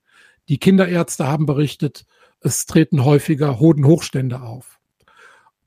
Die 0.49 0.59
Kinderärzte 0.59 1.27
haben 1.27 1.47
berichtet, 1.47 2.07
es 2.41 2.67
treten 2.67 3.05
häufiger 3.05 3.61
Hodenhochstände 3.61 4.43
auf. 4.43 4.79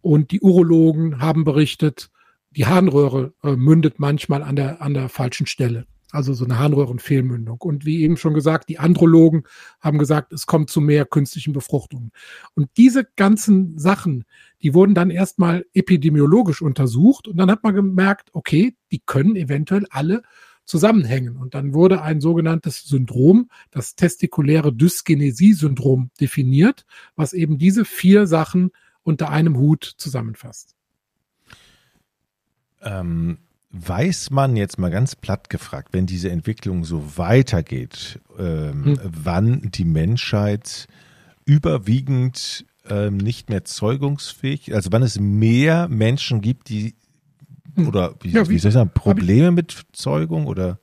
Und 0.02 0.32
die 0.32 0.42
Urologen 0.42 1.22
haben 1.22 1.44
berichtet, 1.44 2.10
die 2.52 2.66
Harnröhre 2.66 3.34
äh, 3.44 3.52
mündet 3.52 4.00
manchmal 4.00 4.44
an 4.44 4.56
der, 4.56 4.82
an 4.82 4.94
der 4.94 5.10
falschen 5.10 5.46
Stelle. 5.46 5.86
Also 6.12 6.34
so 6.34 6.44
eine 6.44 6.58
Harnröhrenfehlmündung. 6.58 7.62
Und 7.62 7.86
wie 7.86 8.02
eben 8.02 8.18
schon 8.18 8.34
gesagt, 8.34 8.70
die 8.70 8.80
Andrologen 8.80 9.44
haben 9.80 10.00
gesagt, 10.00 10.34
es 10.34 10.48
kommt 10.48 10.70
zu 10.70 10.82
mehr 10.82 11.06
künstlichen 11.06 11.54
Befruchtungen. 11.54 12.12
Und 12.56 12.70
diese 12.78 13.08
ganzen 13.16 13.78
Sachen, 13.78 14.26
die 14.64 14.74
wurden 14.74 14.96
dann 14.96 15.12
erstmal 15.12 15.66
epidemiologisch 15.74 16.62
untersucht 16.62 17.28
und 17.28 17.38
dann 17.38 17.52
hat 17.52 17.64
man 17.64 17.76
gemerkt, 17.76 18.30
okay, 18.34 18.76
die 18.92 19.02
können 19.06 19.36
eventuell 19.36 19.86
alle 19.92 20.24
zusammenhängen. 20.66 21.38
Und 21.38 21.54
dann 21.54 21.74
wurde 21.74 22.02
ein 22.02 22.22
sogenanntes 22.22 22.84
Syndrom, 22.86 23.50
das 23.72 23.96
testikuläre 23.96 24.74
Dyskinesie-Syndrom 24.74 26.12
definiert, 26.20 26.86
was 27.16 27.34
eben 27.34 27.58
diese 27.58 27.86
vier 27.86 28.26
Sachen 28.28 28.72
unter 29.04 29.30
einem 29.30 29.58
Hut 29.58 29.84
zusammenfasst. 29.98 30.76
Ähm, 32.82 33.40
Weiß 33.72 34.32
man 34.32 34.56
jetzt 34.56 34.80
mal 34.80 34.90
ganz 34.90 35.16
platt 35.16 35.50
gefragt, 35.50 35.90
wenn 35.92 36.08
diese 36.08 36.32
Entwicklung 36.32 36.86
so 36.86 37.18
weitergeht, 37.18 38.20
ähm, 38.38 38.86
hm. 38.86 39.00
wann 39.04 39.72
die 39.72 39.86
Menschheit 39.86 40.88
überwiegend 41.46 42.66
ähm, 42.90 43.18
nicht 43.18 43.50
mehr 43.50 43.66
zeugungsfähig, 43.66 44.74
also 44.74 44.92
wann 44.92 45.04
es 45.04 45.20
mehr 45.20 45.88
Menschen 45.88 46.42
gibt, 46.42 46.70
die 46.70 46.96
hm. 47.76 47.88
oder 47.88 48.16
wie, 48.22 48.30
ja, 48.30 48.48
wie, 48.48 48.56
wie 48.56 48.60
soll 48.60 48.70
ich 48.70 48.74
sagen, 48.74 48.92
Probleme 48.94 49.50
ich, 49.50 49.56
mit 49.56 49.84
Zeugung 49.94 50.48
oder? 50.48 50.80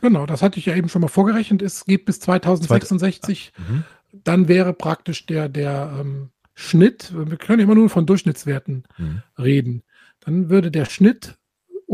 Genau, 0.00 0.26
das 0.26 0.42
hatte 0.42 0.58
ich 0.58 0.66
ja 0.66 0.74
eben 0.76 0.88
schon 0.88 1.00
mal 1.02 1.08
vorgerechnet. 1.08 1.62
Es 1.62 1.86
geht 1.86 2.04
bis 2.04 2.20
2066. 2.20 3.52
Mhm. 3.56 3.84
Dann 4.12 4.48
wäre 4.48 4.74
praktisch 4.74 5.24
der, 5.24 5.48
der 5.48 5.96
ähm, 5.98 6.28
Schnitt, 6.54 7.12
wir 7.14 7.38
können 7.38 7.60
immer 7.60 7.74
nur 7.74 7.88
von 7.88 8.04
Durchschnittswerten 8.04 8.84
mhm. 8.98 9.22
reden, 9.38 9.82
dann 10.20 10.50
würde 10.50 10.70
der 10.70 10.84
Schnitt 10.84 11.38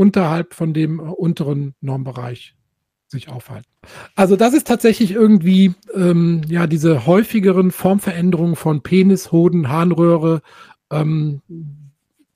unterhalb 0.00 0.54
von 0.54 0.72
dem 0.72 0.98
äh, 0.98 1.02
unteren 1.02 1.74
Normbereich 1.82 2.56
sich 3.06 3.28
aufhalten. 3.28 3.68
Also 4.14 4.36
das 4.36 4.54
ist 4.54 4.66
tatsächlich 4.66 5.10
irgendwie 5.10 5.74
ähm, 5.94 6.42
ja 6.48 6.66
diese 6.66 7.06
häufigeren 7.06 7.70
Formveränderungen 7.70 8.56
von 8.56 8.82
Penis, 8.82 9.30
Hoden, 9.30 9.68
Harnröhre, 9.68 10.40
ähm, 10.90 11.42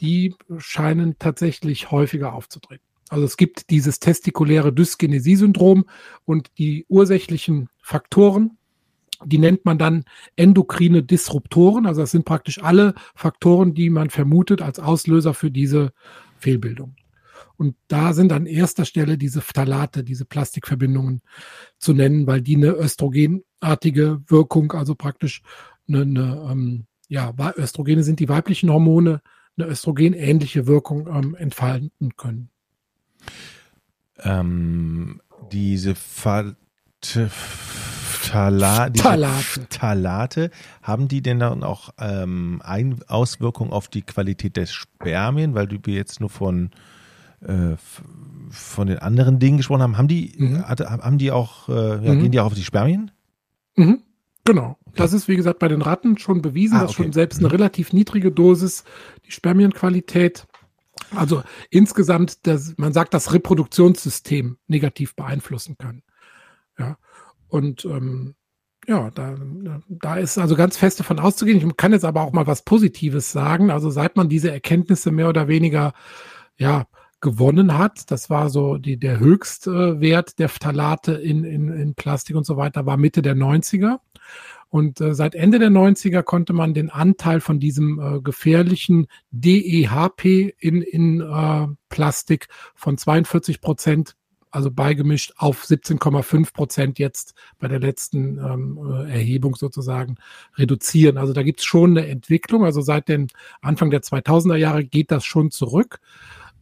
die 0.00 0.35
scheinen 0.59 1.16
tatsächlich 1.18 1.90
häufiger 1.90 2.35
aufzutreten. 2.35 2.85
Also 3.09 3.25
es 3.25 3.38
gibt 3.38 3.71
dieses 3.71 3.99
testikuläre 3.99 4.73
Dyskinesie-Syndrom 4.73 5.85
und 6.26 6.50
die 6.59 6.85
ursächlichen 6.88 7.71
Faktoren, 7.80 8.59
die 9.25 9.38
nennt 9.38 9.64
man 9.64 9.78
dann 9.78 10.04
endokrine 10.37 11.02
Disruptoren. 11.02 11.87
Also 11.87 12.02
das 12.02 12.11
sind 12.11 12.26
praktisch 12.26 12.62
alle 12.62 12.94
Faktoren, 13.14 13.73
die 13.75 13.88
man 13.88 14.11
vermutet 14.11 14.61
als 14.61 14.80
Auslöser 14.80 15.33
für 15.33 15.50
diese 15.50 15.92
Fehlbildung. 16.38 16.97
Und 17.56 17.76
da 17.88 18.12
sind 18.12 18.32
an 18.32 18.46
erster 18.46 18.84
Stelle 18.84 19.16
diese 19.16 19.40
Phthalate, 19.40 20.04
diese 20.04 20.25
Plastikverbindungen 20.25 21.23
zu 21.78 21.92
nennen, 21.94 22.26
weil 22.26 22.40
die 22.40 22.56
eine 22.56 22.73
östrogenartige 22.73 24.23
Wirkung, 24.26 24.73
also 24.73 24.94
praktisch 24.94 25.42
eine, 25.88 26.02
eine 26.02 26.49
ähm, 26.50 26.87
ja, 27.08 27.32
Östrogene 27.56 28.02
sind 28.02 28.20
die 28.20 28.28
weiblichen 28.28 28.70
Hormone, 28.70 29.20
eine 29.56 29.68
östrogenähnliche 29.68 30.66
Wirkung 30.66 31.06
ähm, 31.06 31.34
entfalten 31.37 32.16
können. 32.16 32.50
Ähm, 34.18 35.20
diese 35.52 35.94
Phthalate, 35.94 37.30
Phthalate, 39.00 40.50
haben 40.82 41.08
die 41.08 41.23
denn 41.23 41.38
dann 41.38 41.62
auch 41.62 41.90
ähm, 41.99 42.62
Auswirkungen 43.06 43.73
auf 43.73 43.88
die 43.88 44.02
Qualität 44.02 44.56
des 44.56 44.73
Spermien, 44.73 45.54
weil 45.54 45.66
du 45.66 45.78
jetzt 45.90 46.20
nur 46.20 46.30
von 46.30 46.70
äh, 47.46 47.76
von 48.50 48.86
den 48.86 48.98
anderen 48.98 49.38
Dingen 49.38 49.56
gesprochen 49.56 49.82
haben, 49.82 49.98
haben 49.98 50.08
die, 50.08 50.32
mhm. 50.36 50.66
hat, 50.66 50.80
haben 50.80 51.18
die 51.18 51.30
auch, 51.30 51.68
äh, 51.68 51.72
ja, 51.72 52.14
mhm. 52.14 52.20
gehen 52.20 52.32
die 52.32 52.40
auch 52.40 52.46
auf 52.46 52.54
die 52.54 52.64
Spermien? 52.64 53.10
Mhm. 53.76 54.02
Genau. 54.44 54.76
Okay. 54.84 54.96
Das 54.96 55.12
ist, 55.12 55.26
wie 55.26 55.36
gesagt, 55.36 55.58
bei 55.58 55.68
den 55.68 55.82
Ratten 55.82 56.18
schon 56.18 56.42
bewiesen, 56.42 56.76
ah, 56.76 56.82
dass 56.82 56.92
okay. 56.92 57.04
schon 57.04 57.12
selbst 57.12 57.38
eine 57.38 57.48
mhm. 57.48 57.52
relativ 57.52 57.92
niedrige 57.92 58.30
Dosis 58.30 58.84
die 59.26 59.32
Spermienqualität, 59.32 60.46
also 61.14 61.42
insgesamt, 61.70 62.46
das, 62.46 62.74
man 62.76 62.92
sagt, 62.92 63.14
das 63.14 63.32
Reproduktionssystem 63.32 64.58
negativ 64.68 65.16
beeinflussen 65.16 65.76
kann. 65.78 66.02
Ja. 66.78 66.98
Und 67.48 67.84
ähm, 67.84 68.34
ja, 68.86 69.10
da, 69.10 69.36
da 69.88 70.16
ist 70.16 70.38
also 70.38 70.56
ganz 70.56 70.76
fest 70.76 71.00
davon 71.00 71.18
auszugehen. 71.18 71.66
Ich 71.66 71.76
kann 71.76 71.92
jetzt 71.92 72.04
aber 72.04 72.20
auch 72.20 72.32
mal 72.32 72.46
was 72.46 72.62
Positives 72.62 73.32
sagen. 73.32 73.70
Also 73.70 73.90
seit 73.90 74.16
man 74.16 74.28
diese 74.28 74.50
Erkenntnisse 74.50 75.10
mehr 75.10 75.28
oder 75.28 75.48
weniger 75.48 75.94
ja, 76.56 76.86
gewonnen 77.25 77.76
hat. 77.76 78.12
Das 78.12 78.31
war 78.31 78.50
so 78.50 78.76
die, 78.76 78.99
der 78.99 79.19
Höchstwert 79.19 80.38
der 80.38 80.49
Phthalate 80.49 81.14
in, 81.14 81.43
in, 81.43 81.69
in 81.69 81.95
Plastik 81.95 82.37
und 82.37 82.45
so 82.45 82.57
weiter, 82.57 82.87
war 82.87 82.97
Mitte 82.99 83.23
der 83.23 83.35
90er. 83.35 83.99
Und 84.69 85.00
äh, 85.00 85.14
seit 85.14 85.35
Ende 85.35 85.59
der 85.59 85.71
90er 85.71 86.23
konnte 86.23 86.52
man 86.52 86.75
den 86.75 86.90
Anteil 86.90 87.40
von 87.40 87.61
diesem 87.61 87.99
äh, 87.99 88.21
gefährlichen 88.21 89.07
DEHP 89.31 90.54
in, 90.59 90.83
in 90.83 91.21
äh, 91.21 91.66
Plastik 91.88 92.49
von 92.75 92.99
42 92.99 93.61
Prozent, 93.61 94.16
also 94.50 94.71
beigemischt 94.71 95.33
auf 95.37 95.64
17,5 95.64 96.52
Prozent 96.52 96.99
jetzt 96.99 97.35
bei 97.59 97.69
der 97.69 97.81
letzten 97.81 98.38
ähm, 98.38 99.07
äh, 99.07 99.12
Erhebung 99.12 99.57
sozusagen 99.57 100.16
reduzieren. 100.57 101.16
Also 101.16 101.33
da 101.33 101.43
gibt 101.43 101.61
es 101.61 101.64
schon 101.64 101.97
eine 101.97 102.07
Entwicklung. 102.07 102.64
Also 102.64 102.83
seit 102.83 103.09
den 103.09 103.28
Anfang 103.62 103.90
der 103.90 104.02
2000er 104.02 104.57
Jahre 104.57 104.85
geht 104.85 105.11
das 105.11 105.25
schon 105.25 105.50
zurück. 105.50 106.00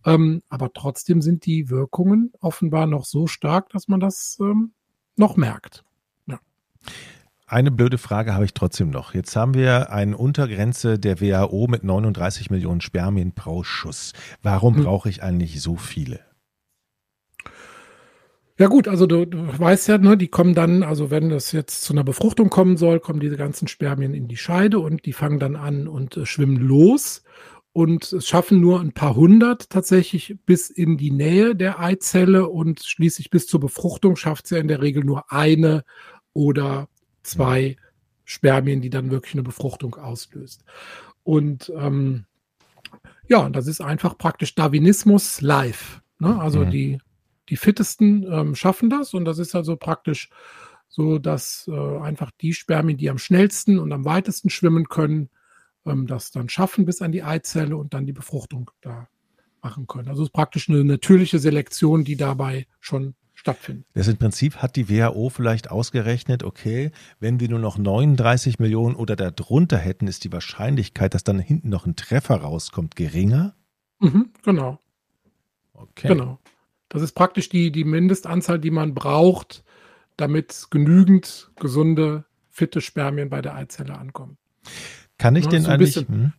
Ähm, 0.04 0.42
aber 0.48 0.72
trotzdem 0.72 1.22
sind 1.22 1.46
die 1.46 1.70
Wirkungen 1.70 2.32
offenbar 2.40 2.86
noch 2.86 3.04
so 3.04 3.26
stark, 3.26 3.70
dass 3.70 3.88
man 3.88 4.00
das 4.00 4.38
ähm, 4.40 4.72
noch 5.16 5.36
merkt. 5.36 5.84
Ja. 6.26 6.40
Eine 7.46 7.70
blöde 7.70 7.98
Frage 7.98 8.34
habe 8.34 8.44
ich 8.44 8.54
trotzdem 8.54 8.90
noch. 8.90 9.14
Jetzt 9.14 9.36
haben 9.36 9.54
wir 9.54 9.92
eine 9.92 10.16
Untergrenze 10.16 10.98
der 10.98 11.20
WHO 11.20 11.66
mit 11.68 11.84
39 11.84 12.50
Millionen 12.50 12.80
Spermien 12.80 13.32
pro 13.32 13.62
Schuss. 13.62 14.12
Warum 14.42 14.76
hm. 14.76 14.84
brauche 14.84 15.08
ich 15.08 15.22
eigentlich 15.22 15.60
so 15.60 15.76
viele? 15.76 16.20
Ja 18.58 18.68
gut, 18.68 18.86
also 18.86 19.06
du, 19.06 19.24
du 19.24 19.58
weißt 19.58 19.88
ja, 19.88 19.98
ne, 19.98 20.16
die 20.16 20.28
kommen 20.28 20.54
dann, 20.54 20.82
also 20.82 21.10
wenn 21.10 21.30
das 21.30 21.52
jetzt 21.52 21.82
zu 21.82 21.94
einer 21.94 22.04
Befruchtung 22.04 22.50
kommen 22.50 22.76
soll, 22.76 23.00
kommen 23.00 23.18
diese 23.18 23.36
ganzen 23.36 23.66
Spermien 23.66 24.14
in 24.14 24.28
die 24.28 24.36
Scheide 24.36 24.78
und 24.78 25.06
die 25.06 25.14
fangen 25.14 25.40
dann 25.40 25.56
an 25.56 25.88
und 25.88 26.16
äh, 26.16 26.26
schwimmen 26.26 26.58
los 26.58 27.22
und 27.72 28.12
es 28.12 28.28
schaffen 28.28 28.60
nur 28.60 28.80
ein 28.80 28.92
paar 28.92 29.16
hundert 29.16 29.70
tatsächlich 29.70 30.36
bis 30.44 30.68
in 30.68 30.98
die 30.98 31.10
Nähe 31.10 31.56
der 31.56 31.80
Eizelle 31.80 32.48
und 32.48 32.82
schließlich 32.82 33.30
bis 33.30 33.46
zur 33.46 33.60
Befruchtung 33.60 34.16
schafft 34.16 34.44
es 34.44 34.50
ja 34.50 34.58
in 34.58 34.68
der 34.68 34.82
Regel 34.82 35.04
nur 35.04 35.32
eine 35.32 35.84
oder 36.34 36.88
zwei 37.22 37.76
Spermien, 38.24 38.82
die 38.82 38.90
dann 38.90 39.10
wirklich 39.10 39.34
eine 39.34 39.42
Befruchtung 39.42 39.94
auslöst. 39.94 40.64
Und 41.22 41.72
ähm, 41.76 42.26
ja, 43.26 43.48
das 43.48 43.66
ist 43.66 43.80
einfach 43.80 44.18
praktisch 44.18 44.54
Darwinismus 44.54 45.40
live. 45.40 46.02
Ne? 46.18 46.38
Also 46.38 46.60
mhm. 46.60 46.70
die, 46.70 46.98
die 47.48 47.56
Fittesten 47.56 48.26
ähm, 48.30 48.54
schaffen 48.54 48.90
das 48.90 49.14
und 49.14 49.24
das 49.24 49.38
ist 49.38 49.54
also 49.54 49.76
praktisch 49.76 50.28
so, 50.88 51.18
dass 51.18 51.70
äh, 51.72 51.98
einfach 52.00 52.30
die 52.42 52.52
Spermien, 52.52 52.98
die 52.98 53.08
am 53.08 53.16
schnellsten 53.16 53.78
und 53.78 53.92
am 53.92 54.04
weitesten 54.04 54.50
schwimmen 54.50 54.88
können, 54.90 55.30
ähm, 55.86 56.06
das 56.06 56.30
dann 56.30 56.48
schaffen 56.48 56.84
bis 56.84 57.02
an 57.02 57.12
die 57.12 57.22
Eizelle 57.22 57.76
und 57.76 57.94
dann 57.94 58.06
die 58.06 58.12
Befruchtung 58.12 58.70
da 58.80 59.08
machen 59.62 59.86
können. 59.86 60.08
Also 60.08 60.22
es 60.22 60.28
ist 60.28 60.32
praktisch 60.32 60.68
eine 60.68 60.84
natürliche 60.84 61.38
Selektion, 61.38 62.04
die 62.04 62.16
dabei 62.16 62.66
schon 62.80 63.14
stattfindet. 63.34 63.86
Das 63.94 64.08
im 64.08 64.16
Prinzip 64.16 64.56
hat 64.56 64.76
die 64.76 64.88
WHO 64.88 65.28
vielleicht 65.28 65.70
ausgerechnet, 65.70 66.44
okay, 66.44 66.90
wenn 67.20 67.40
wir 67.40 67.48
nur 67.48 67.58
noch 67.58 67.78
39 67.78 68.58
Millionen 68.58 68.94
oder 68.94 69.16
darunter 69.16 69.78
hätten, 69.78 70.06
ist 70.06 70.24
die 70.24 70.32
Wahrscheinlichkeit, 70.32 71.14
dass 71.14 71.24
dann 71.24 71.38
hinten 71.38 71.68
noch 71.68 71.86
ein 71.86 71.96
Treffer 71.96 72.36
rauskommt, 72.36 72.96
geringer? 72.96 73.54
Mhm, 74.00 74.30
genau. 74.44 74.78
Okay. 75.74 76.08
Genau. 76.08 76.38
Das 76.88 77.02
ist 77.02 77.12
praktisch 77.12 77.48
die, 77.48 77.72
die 77.72 77.84
Mindestanzahl, 77.84 78.58
die 78.58 78.70
man 78.70 78.94
braucht, 78.94 79.64
damit 80.16 80.66
genügend 80.70 81.50
gesunde, 81.56 82.24
fitte 82.50 82.80
Spermien 82.80 83.30
bei 83.30 83.40
der 83.40 83.54
Eizelle 83.54 83.98
ankommen. 83.98 84.36
Kann 85.22 85.36
ich 85.36 85.44
ja, 85.44 85.50
denn 85.52 85.62
so 85.62 85.70
eigentlich, 85.70 85.94
hm? 85.94 86.32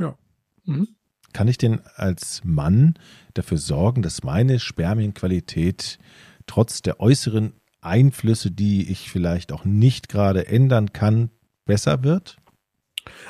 ja. 0.00 0.16
Mhm. 0.64 0.88
kann 1.34 1.48
ich 1.48 1.58
denn 1.58 1.82
als 1.96 2.40
Mann 2.44 2.94
dafür 3.34 3.58
sorgen, 3.58 4.00
dass 4.00 4.22
meine 4.22 4.58
Spermienqualität 4.58 5.98
trotz 6.46 6.80
der 6.80 6.98
äußeren 6.98 7.52
Einflüsse, 7.82 8.50
die 8.50 8.90
ich 8.90 9.10
vielleicht 9.10 9.52
auch 9.52 9.66
nicht 9.66 10.08
gerade 10.08 10.46
ändern 10.46 10.94
kann, 10.94 11.28
besser 11.66 12.04
wird? 12.04 12.38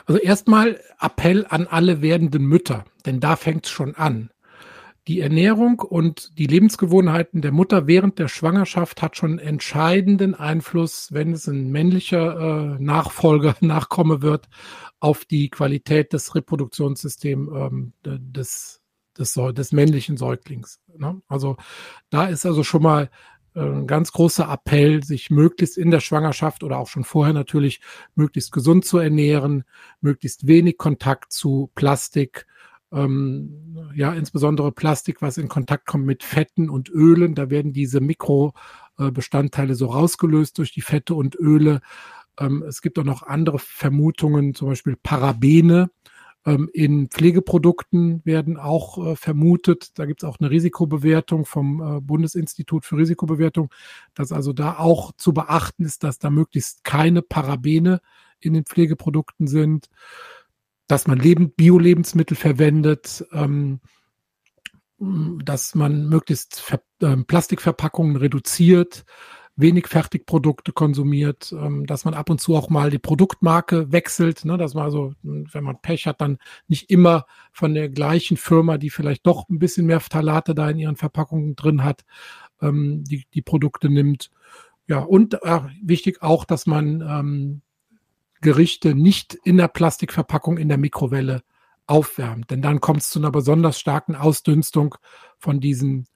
Also 0.06 0.20
erstmal 0.20 0.80
Appell 1.00 1.46
an 1.48 1.66
alle 1.66 2.00
werdenden 2.00 2.46
Mütter, 2.46 2.84
denn 3.06 3.18
da 3.18 3.34
fängt 3.34 3.66
es 3.66 3.72
schon 3.72 3.96
an 3.96 4.30
die 5.08 5.20
Ernährung 5.20 5.78
und 5.78 6.36
die 6.36 6.46
Lebensgewohnheiten 6.46 7.40
der 7.40 7.52
Mutter 7.52 7.86
während 7.86 8.18
der 8.18 8.28
Schwangerschaft 8.28 9.02
hat 9.02 9.16
schon 9.16 9.38
entscheidenden 9.38 10.34
Einfluss, 10.34 11.12
wenn 11.12 11.32
es 11.32 11.46
ein 11.46 11.70
männlicher 11.70 12.76
äh, 12.76 12.82
Nachfolger, 12.82 13.54
Nachkomme 13.60 14.22
wird, 14.22 14.48
auf 14.98 15.24
die 15.24 15.48
Qualität 15.48 16.12
des 16.12 16.34
Reproduktionssystems 16.34 17.50
ähm, 17.54 17.92
des, 18.04 18.80
des, 19.16 19.34
des 19.34 19.72
männlichen 19.72 20.16
Säuglings. 20.16 20.80
Ne? 20.96 21.22
Also 21.28 21.56
da 22.10 22.26
ist 22.26 22.44
also 22.44 22.64
schon 22.64 22.82
mal 22.82 23.10
äh, 23.54 23.60
ein 23.60 23.86
ganz 23.86 24.10
großer 24.10 24.50
Appell, 24.50 25.04
sich 25.04 25.30
möglichst 25.30 25.78
in 25.78 25.92
der 25.92 26.00
Schwangerschaft 26.00 26.64
oder 26.64 26.78
auch 26.78 26.88
schon 26.88 27.04
vorher 27.04 27.34
natürlich 27.34 27.80
möglichst 28.16 28.50
gesund 28.50 28.84
zu 28.84 28.98
ernähren, 28.98 29.62
möglichst 30.00 30.48
wenig 30.48 30.78
Kontakt 30.78 31.32
zu 31.32 31.70
Plastik, 31.76 32.46
ähm, 32.92 33.90
ja, 33.94 34.12
insbesondere 34.12 34.72
Plastik, 34.72 35.22
was 35.22 35.38
in 35.38 35.48
Kontakt 35.48 35.86
kommt 35.86 36.06
mit 36.06 36.22
Fetten 36.22 36.70
und 36.70 36.88
Ölen. 36.88 37.34
Da 37.34 37.50
werden 37.50 37.72
diese 37.72 38.00
Mikrobestandteile 38.00 39.74
so 39.74 39.86
rausgelöst 39.86 40.58
durch 40.58 40.72
die 40.72 40.82
Fette 40.82 41.14
und 41.14 41.34
Öle. 41.34 41.80
Ähm, 42.38 42.62
es 42.62 42.82
gibt 42.82 42.98
auch 42.98 43.04
noch 43.04 43.22
andere 43.22 43.58
Vermutungen, 43.58 44.54
zum 44.54 44.68
Beispiel 44.68 44.96
Parabene, 45.02 45.90
Ähm, 46.46 46.70
in 46.72 47.08
Pflegeprodukten 47.08 48.22
werden 48.24 48.56
auch 48.56 49.04
äh, 49.04 49.16
vermutet, 49.16 49.98
da 49.98 50.06
gibt 50.06 50.22
es 50.22 50.28
auch 50.28 50.38
eine 50.38 50.50
Risikobewertung 50.50 51.44
vom 51.44 51.80
äh, 51.80 52.00
Bundesinstitut 52.00 52.84
für 52.84 52.96
Risikobewertung, 52.98 53.68
dass 54.14 54.30
also 54.30 54.52
da 54.52 54.78
auch 54.78 55.10
zu 55.16 55.32
beachten 55.32 55.84
ist, 55.84 56.04
dass 56.04 56.20
da 56.20 56.30
möglichst 56.30 56.84
keine 56.84 57.22
Parabene 57.22 58.00
in 58.38 58.54
den 58.54 58.64
Pflegeprodukten 58.64 59.48
sind, 59.48 59.88
dass 60.86 61.06
man 61.06 61.18
Leben, 61.18 61.52
Bio-Lebensmittel 61.52 62.36
verwendet, 62.36 63.24
ähm, 63.32 63.80
dass 64.98 65.74
man 65.74 66.08
möglichst 66.08 66.60
Ver 66.60 66.80
äh, 67.00 67.16
Plastikverpackungen 67.16 68.16
reduziert, 68.16 69.04
wenig 69.56 69.88
Fertigprodukte 69.88 70.72
konsumiert, 70.72 71.52
ähm, 71.52 71.86
dass 71.86 72.04
man 72.04 72.14
ab 72.14 72.30
und 72.30 72.40
zu 72.40 72.54
auch 72.56 72.68
mal 72.68 72.90
die 72.90 72.98
Produktmarke 72.98 73.90
wechselt, 73.90 74.44
ne, 74.44 74.56
dass 74.58 74.74
man 74.74 74.84
also, 74.84 75.14
wenn 75.22 75.64
man 75.64 75.80
Pech 75.80 76.06
hat, 76.06 76.20
dann 76.20 76.38
nicht 76.68 76.90
immer 76.90 77.26
von 77.52 77.74
der 77.74 77.88
gleichen 77.88 78.36
Firma, 78.36 78.78
die 78.78 78.90
vielleicht 78.90 79.26
doch 79.26 79.48
ein 79.48 79.58
bisschen 79.58 79.86
mehr 79.86 80.00
Phthalate 80.00 80.54
da 80.54 80.70
in 80.70 80.78
ihren 80.78 80.96
Verpackungen 80.96 81.56
drin 81.56 81.84
hat, 81.84 82.04
ähm, 82.60 83.02
die, 83.04 83.26
die 83.32 83.42
Produkte 83.42 83.88
nimmt. 83.88 84.30
Ja, 84.88 85.00
und 85.00 85.34
äh, 85.42 85.60
wichtig 85.82 86.22
auch, 86.22 86.44
dass 86.44 86.66
man 86.66 87.00
ähm, 87.00 87.62
Gerichte 88.46 88.94
nicht 88.94 89.34
in 89.34 89.56
der 89.56 89.66
Plastikverpackung 89.66 90.56
in 90.56 90.68
der 90.68 90.78
Mikrowelle 90.78 91.42
aufwärmt, 91.88 92.48
denn 92.52 92.62
dann 92.62 92.80
kommt 92.80 93.00
es 93.00 93.10
zu 93.10 93.18
einer 93.18 93.32
besonders 93.32 93.80
starken 93.80 94.14
Ausdünstung 94.14 94.94
von 95.36 95.58
diesen 95.58 96.06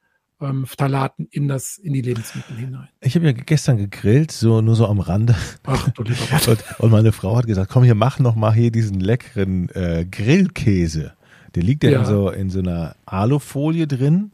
ähm, 0.40 0.64
Phthalaten 0.64 1.26
in, 1.32 1.49
das, 1.49 1.76
in 1.76 1.92
die 1.92 2.02
Lebensmittel 2.02 2.56
hinein. 2.56 2.88
Ich 3.00 3.16
habe 3.16 3.26
ja 3.26 3.32
gestern 3.32 3.78
gegrillt, 3.78 4.30
so 4.30 4.60
nur 4.60 4.76
so 4.76 4.87
am 4.87 5.00
Rande. 5.00 5.34
Ach 5.64 5.88
du 5.88 6.04
lieber 6.04 6.25
Gott. 6.30 6.46
Und, 6.46 6.64
und 6.78 6.90
meine 6.92 7.10
Frau 7.10 7.37
hat 7.37 7.49
gesagt, 7.49 7.68
komm 7.68 7.82
hier, 7.82 7.96
mach 7.96 8.20
noch 8.20 8.37
mal 8.37 8.54
hier 8.54 8.70
diesen 8.70 9.00
leckeren 9.00 9.68
äh, 9.70 10.06
Grillkäse. 10.08 11.14
Der 11.56 11.64
liegt 11.64 11.82
ja, 11.82 11.90
ja. 11.90 11.99
In, 11.99 12.06
so, 12.06 12.30
in 12.30 12.49
so 12.49 12.60
einer 12.60 12.94
Alufolie 13.06 13.88
drin. 13.88 14.30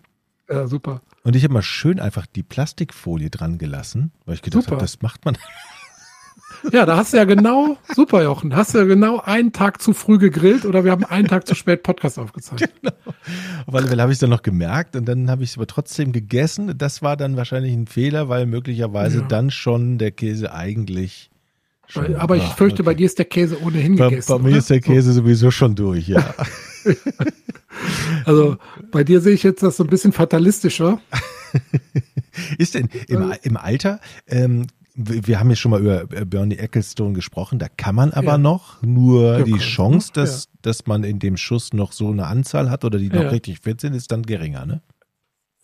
Ja, 0.51 0.67
super. 0.67 1.01
Und 1.23 1.35
ich 1.35 1.45
habe 1.45 1.55
mal 1.55 1.63
schön 1.63 1.99
einfach 1.99 2.27
die 2.27 2.43
Plastikfolie 2.43 3.31
dran 3.31 3.57
gelassen, 3.57 4.13
weil 4.27 4.35
ich 4.35 4.43
gedacht 4.43 4.71
habe, 4.71 4.83
das 4.83 5.01
macht 5.01 5.25
man. 5.25 5.39
Ja, 6.73 6.87
da 6.87 6.97
hast 6.97 7.13
du 7.13 7.17
ja 7.17 7.25
genau, 7.25 7.77
super 7.95 8.23
Jochen, 8.23 8.55
hast 8.55 8.75
du 8.75 8.79
ja 8.79 8.85
genau 8.85 9.21
einen 9.21 9.53
Tag 9.53 9.81
zu 9.81 9.93
früh 9.93 10.19
gegrillt 10.19 10.65
oder 10.65 10.85
wir 10.85 10.91
haben 10.91 11.05
einen 11.05 11.29
Tag 11.29 11.47
zu 11.47 11.55
spät 11.55 11.83
Podcast 11.83 12.19
aufgezeichnet. 12.19 12.73
Genau. 12.83 12.95
Auf 13.67 13.75
alle 13.75 13.89
Fälle 13.89 14.03
habe 14.03 14.13
ich 14.13 14.17
es 14.17 14.21
dann 14.21 14.31
noch 14.31 14.43
gemerkt 14.43 14.95
und 14.95 15.07
dann 15.07 15.31
habe 15.31 15.43
ich 15.43 15.51
es 15.51 15.57
aber 15.57 15.67
trotzdem 15.67 16.13
gegessen. 16.13 16.77
Das 16.77 17.03
war 17.03 17.17
dann 17.17 17.37
wahrscheinlich 17.37 17.73
ein 17.73 17.87
Fehler, 17.87 18.29
weil 18.29 18.47
möglicherweise 18.47 19.21
ja. 19.21 19.25
dann 19.27 19.51
schon 19.51 19.99
der 19.99 20.11
Käse 20.13 20.53
eigentlich. 20.53 21.31
Schon 21.89 22.17
aber 22.17 22.37
ich 22.37 22.45
fürchte, 22.45 22.83
okay. 22.83 22.87
bei 22.87 22.95
dir 22.95 23.07
ist 23.07 23.19
der 23.19 23.27
Käse 23.27 23.61
ohnehin 23.63 23.97
bei, 23.97 24.11
gegessen. 24.11 24.33
Bei 24.33 24.39
mir 24.39 24.49
oder? 24.49 24.59
ist 24.59 24.71
der 24.71 24.81
Käse 24.81 25.13
so. 25.13 25.23
sowieso 25.23 25.51
schon 25.51 25.75
durch, 25.75 26.09
ja. 26.09 26.35
also 28.25 28.57
bei 28.91 29.05
dir 29.05 29.21
sehe 29.21 29.35
ich 29.35 29.43
jetzt 29.43 29.63
das 29.63 29.77
so 29.77 29.85
ein 29.85 29.91
bisschen 29.91 30.13
fatalistischer. 30.13 31.01
ist 32.59 32.75
denn 32.75 32.89
im, 33.09 33.33
im 33.43 33.57
Alter, 33.57 34.01
ähm, 34.27 34.67
wir 34.97 35.39
haben 35.39 35.51
ja 35.51 35.57
schon 35.57 35.71
mal 35.73 35.81
über 35.81 36.07
Bernie 36.07 36.57
Ecclestone 36.57 37.13
gesprochen, 37.13 37.59
da 37.59 37.69
kann 37.69 37.95
man 37.95 38.13
aber 38.13 38.33
ja. 38.33 38.39
noch 38.39 38.83
nur 38.83 39.39
ja, 39.39 39.45
die 39.45 39.59
Chance, 39.59 40.11
dass, 40.15 40.45
ja. 40.47 40.51
dass 40.63 40.87
man 40.87 41.05
in 41.05 41.19
dem 41.19 41.37
Schuss 41.37 41.75
noch 41.75 41.93
so 41.93 42.11
eine 42.11 42.27
Anzahl 42.27 42.71
hat 42.71 42.85
oder 42.85 42.99
die 42.99 43.11
noch 43.11 43.31
richtig 43.31 43.61
fit 43.61 43.81
sind, 43.81 43.95
ist 43.95 44.11
dann 44.11 44.23
geringer, 44.23 44.65
ne? 44.65 44.83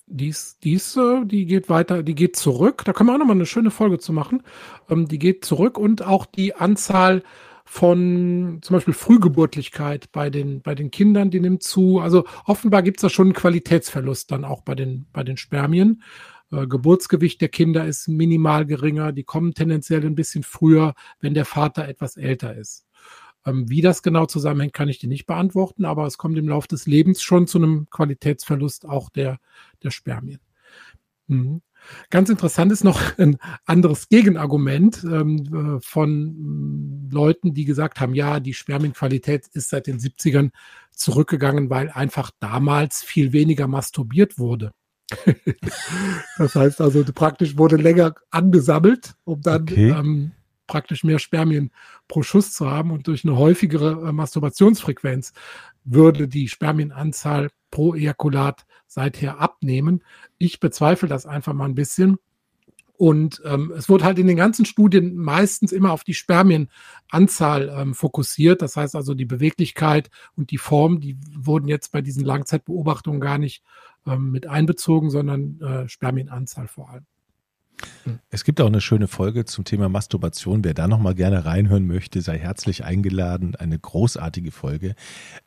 Dies, 0.06 0.58
dies, 0.62 0.98
die 1.24 1.46
geht 1.46 1.70
weiter, 1.70 2.02
die 2.02 2.14
geht 2.14 2.36
zurück. 2.36 2.82
Da 2.84 2.92
können 2.92 3.08
wir 3.08 3.14
auch 3.14 3.18
nochmal 3.18 3.36
eine 3.36 3.46
schöne 3.46 3.70
Folge 3.70 3.98
zu 3.98 4.12
machen. 4.12 4.42
Ähm, 4.90 5.08
die 5.08 5.18
geht 5.18 5.44
zurück 5.44 5.78
und 5.78 6.02
auch 6.02 6.26
die 6.26 6.54
Anzahl 6.54 7.22
von 7.64 8.58
zum 8.60 8.74
Beispiel 8.74 8.92
Frühgeburtlichkeit 8.92 10.12
bei 10.12 10.28
den, 10.28 10.60
bei 10.60 10.74
den 10.74 10.90
Kindern, 10.90 11.30
die 11.30 11.40
nimmt 11.40 11.62
zu. 11.62 12.00
Also 12.00 12.24
offenbar 12.44 12.82
gibt 12.82 12.98
es 12.98 13.02
da 13.02 13.08
schon 13.08 13.28
einen 13.28 13.34
Qualitätsverlust 13.34 14.30
dann 14.30 14.44
auch 14.44 14.60
bei 14.60 14.74
den, 14.74 15.06
bei 15.14 15.22
den 15.22 15.38
Spermien. 15.38 16.02
Äh, 16.52 16.66
Geburtsgewicht 16.66 17.40
der 17.40 17.49
Kinder 17.49 17.87
ist 17.87 18.09
minimal 18.09 18.66
geringer. 18.66 19.12
Die 19.12 19.25
kommen 19.25 19.54
tendenziell 19.54 20.04
ein 20.04 20.14
bisschen 20.14 20.44
früher, 20.44 20.94
wenn 21.21 21.35
der 21.35 21.44
Vater 21.44 21.88
etwas 21.88 22.16
älter 22.16 22.54
ist. 22.54 22.87
Ähm, 23.44 23.68
wie 23.68 23.80
das 23.80 24.02
genau 24.02 24.26
zusammenhängt, 24.26 24.75
kann 24.75 24.88
ich 24.88 24.99
dir 24.99 25.08
nicht 25.08 25.26
beantworten, 25.26 25.84
aber 25.84 26.06
es 26.06 26.19
kommt 26.19 26.38
im 26.38 26.49
Laufe 26.49 26.69
des 26.69 26.86
Lebens 26.86 27.23
schon 27.23 27.47
zu 27.47 27.58
einem 27.58 27.88
Qualitätsverlust 27.91 28.86
auch 28.86 29.10
der, 29.10 29.38
der 29.82 29.91
Spermien. 29.91 30.41
Mhm. 31.26 31.62
Ganz 32.10 32.28
interessant 32.30 32.71
ist 32.71 32.84
noch 32.84 33.00
ein 33.19 33.38
anderes 33.65 34.08
Gegenargument 34.08 35.02
ähm, 35.02 35.78
äh, 35.78 35.80
von 35.80 37.10
äh, 37.10 37.15
Leuten, 37.15 37.54
die 37.54 37.65
gesagt 37.65 38.00
haben, 38.00 38.15
ja, 38.15 38.38
die 38.38 38.54
Spermienqualität 38.54 39.49
ist 39.49 39.71
seit 39.71 39.88
den 39.88 39.99
70ern 39.99 40.50
zurückgegangen, 40.93 41.71
weil 41.71 41.91
einfach 41.91 42.30
damals 42.38 43.02
viel 43.02 43.32
weniger 43.32 43.67
masturbiert 43.67 44.38
wurde. 44.38 44.73
das 46.38 46.54
heißt 46.54 46.80
also, 46.80 47.04
praktisch 47.14 47.56
wurde 47.56 47.76
länger 47.76 48.14
angesammelt, 48.30 49.14
um 49.25 49.40
dann 49.40 49.62
okay. 49.62 49.90
ähm, 49.90 50.32
praktisch 50.66 51.04
mehr 51.04 51.18
Spermien 51.18 51.70
pro 52.08 52.22
Schuss 52.22 52.52
zu 52.52 52.70
haben 52.70 52.90
und 52.90 53.06
durch 53.06 53.25
eine 53.25 53.36
häufigere 53.36 54.08
äh, 54.08 54.12
Masturbationsfrequenz 54.12 55.32
würde 55.84 56.28
die 56.28 56.48
Spermienanzahl 56.48 57.50
pro 57.70 57.94
Ejakulat 57.94 58.64
seither 58.86 59.40
abnehmen. 59.40 60.02
Ich 60.38 60.60
bezweifle 60.60 61.08
das 61.08 61.26
einfach 61.26 61.52
mal 61.52 61.66
ein 61.66 61.75
bisschen. 61.75 62.18
Und 62.96 63.42
ähm, 63.44 63.72
es 63.76 63.88
wurde 63.88 64.04
halt 64.04 64.18
in 64.18 64.28
den 64.28 64.36
ganzen 64.36 64.64
Studien 64.64 65.16
meistens 65.16 65.72
immer 65.72 65.92
auf 65.92 66.04
die 66.04 66.14
Spermienanzahl 66.14 67.75
ähm, 67.76 67.94
fokussiert. 67.94 68.62
Das 68.62 68.76
heißt 68.76 68.94
also 68.94 69.14
die 69.14 69.25
Beweglichkeit 69.25 70.08
und 70.36 70.52
die 70.52 70.58
Form, 70.58 71.00
die 71.00 71.18
wurden 71.34 71.66
jetzt 71.66 71.90
bei 71.90 72.00
diesen 72.00 72.25
Langzeitbeobachtungen 72.25 73.20
gar 73.20 73.38
nicht 73.38 73.64
ähm, 74.06 74.30
mit 74.30 74.47
einbezogen, 74.47 75.10
sondern 75.10 75.60
äh, 75.60 75.88
Spermienanzahl 75.88 76.69
vor 76.69 76.91
allem. 76.91 77.06
Es 78.30 78.45
gibt 78.45 78.60
auch 78.60 78.66
eine 78.66 78.80
schöne 78.80 79.08
Folge 79.08 79.45
zum 79.45 79.64
Thema 79.64 79.88
Masturbation. 79.88 80.64
Wer 80.64 80.75
da 80.75 80.88
nochmal 80.88 81.14
gerne 81.14 81.45
reinhören 81.45 81.86
möchte, 81.86 82.21
sei 82.21 82.38
herzlich 82.38 82.84
eingeladen. 82.84 83.54
Eine 83.54 83.78
großartige 83.78 84.50
Folge. 84.50 84.95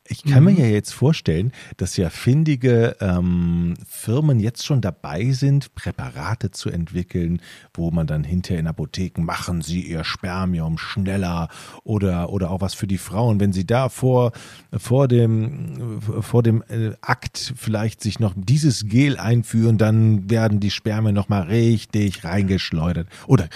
Ich 0.08 0.24
kann 0.24 0.44
mhm. 0.44 0.54
mir 0.54 0.60
ja 0.60 0.66
jetzt 0.66 0.92
vorstellen, 0.92 1.52
dass 1.76 1.96
ja 1.96 2.10
findige 2.10 2.96
ähm, 3.00 3.74
Firmen 3.88 4.40
jetzt 4.40 4.64
schon 4.64 4.80
dabei 4.80 5.32
sind, 5.32 5.74
Präparate 5.74 6.50
zu 6.50 6.70
entwickeln, 6.70 7.40
wo 7.74 7.90
man 7.90 8.06
dann 8.06 8.24
hinterher 8.24 8.60
in 8.60 8.66
Apotheken 8.66 9.22
machen 9.22 9.62
sie 9.62 9.82
ihr 9.82 10.04
Spermium 10.04 10.78
schneller 10.78 11.48
oder, 11.84 12.30
oder 12.30 12.50
auch 12.50 12.60
was 12.60 12.74
für 12.74 12.86
die 12.86 12.98
Frauen. 12.98 13.40
Wenn 13.40 13.52
sie 13.52 13.66
da 13.66 13.88
vor, 13.88 14.32
vor 14.76 15.08
dem, 15.08 16.00
vor 16.20 16.42
dem 16.42 16.62
äh, 16.68 16.92
Akt 17.00 17.52
vielleicht 17.56 18.00
sich 18.02 18.20
noch 18.20 18.34
dieses 18.36 18.86
Gel 18.86 19.18
einführen, 19.18 19.78
dann 19.78 20.30
werden 20.30 20.60
die 20.60 20.70
Spermien 20.70 21.14
nochmal 21.14 21.42
richtig 21.42 22.24
reingeschleudert. 22.26 23.08
Oder 23.26 23.48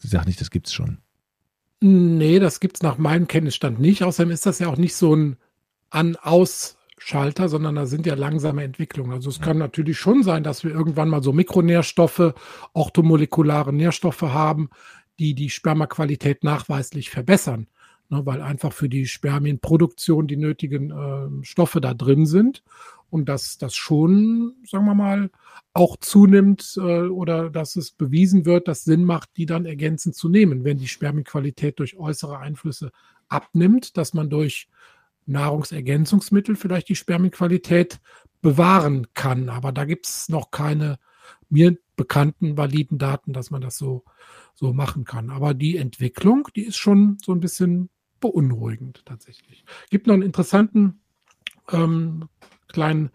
sag 0.00 0.26
nicht, 0.26 0.40
das 0.40 0.50
gibt's 0.50 0.72
schon. 0.72 0.98
Nee, 1.80 2.38
das 2.38 2.60
gibt's 2.60 2.82
nach 2.82 2.96
meinem 2.96 3.26
Kenntnisstand 3.26 3.80
nicht. 3.80 4.04
Außerdem 4.04 4.30
ist 4.30 4.46
das 4.46 4.60
ja 4.60 4.68
auch 4.68 4.76
nicht 4.76 4.94
so 4.94 5.16
ein 5.16 5.36
An-Aus-Schalter, 5.90 7.48
sondern 7.48 7.74
da 7.74 7.86
sind 7.86 8.06
ja 8.06 8.14
langsame 8.14 8.62
Entwicklungen. 8.62 9.12
Also 9.12 9.30
es 9.30 9.40
kann 9.40 9.58
natürlich 9.58 9.98
schon 9.98 10.22
sein, 10.22 10.44
dass 10.44 10.62
wir 10.62 10.70
irgendwann 10.70 11.08
mal 11.08 11.22
so 11.22 11.32
Mikronährstoffe, 11.32 12.34
orthomolekulare 12.72 13.72
Nährstoffe 13.72 14.22
haben, 14.22 14.70
die 15.18 15.34
die 15.34 15.50
Spermaqualität 15.50 16.44
nachweislich 16.44 17.10
verbessern, 17.10 17.66
ne, 18.08 18.24
weil 18.24 18.40
einfach 18.40 18.72
für 18.72 18.88
die 18.88 19.06
Spermienproduktion 19.06 20.28
die 20.28 20.36
nötigen 20.36 20.90
äh, 20.90 21.44
Stoffe 21.44 21.80
da 21.80 21.94
drin 21.94 22.26
sind 22.26 22.62
und 23.12 23.28
dass 23.28 23.58
das 23.58 23.76
schon, 23.76 24.54
sagen 24.64 24.86
wir 24.86 24.94
mal, 24.94 25.30
auch 25.74 25.98
zunimmt 25.98 26.78
äh, 26.78 27.08
oder 27.08 27.50
dass 27.50 27.76
es 27.76 27.90
bewiesen 27.90 28.46
wird, 28.46 28.68
dass 28.68 28.84
Sinn 28.84 29.04
macht, 29.04 29.36
die 29.36 29.44
dann 29.44 29.66
ergänzend 29.66 30.14
zu 30.14 30.30
nehmen, 30.30 30.64
wenn 30.64 30.78
die 30.78 30.88
Spermienqualität 30.88 31.78
durch 31.78 31.98
äußere 31.98 32.38
Einflüsse 32.38 32.90
abnimmt, 33.28 33.98
dass 33.98 34.14
man 34.14 34.30
durch 34.30 34.70
Nahrungsergänzungsmittel 35.26 36.56
vielleicht 36.56 36.88
die 36.88 36.96
Spermienqualität 36.96 38.00
bewahren 38.40 39.08
kann. 39.12 39.50
Aber 39.50 39.72
da 39.72 39.84
gibt 39.84 40.06
es 40.06 40.30
noch 40.30 40.50
keine 40.50 40.98
mir 41.50 41.76
bekannten 41.96 42.56
validen 42.56 42.96
Daten, 42.96 43.34
dass 43.34 43.50
man 43.50 43.60
das 43.60 43.76
so, 43.76 44.04
so 44.54 44.72
machen 44.72 45.04
kann. 45.04 45.28
Aber 45.28 45.52
die 45.52 45.76
Entwicklung, 45.76 46.48
die 46.56 46.64
ist 46.64 46.78
schon 46.78 47.18
so 47.22 47.32
ein 47.32 47.40
bisschen 47.40 47.90
beunruhigend 48.20 49.02
tatsächlich. 49.04 49.66
Gibt 49.90 50.06
noch 50.06 50.14
einen 50.14 50.22
interessanten 50.22 51.02
ähm, 51.70 52.30
kleinen, 52.72 53.10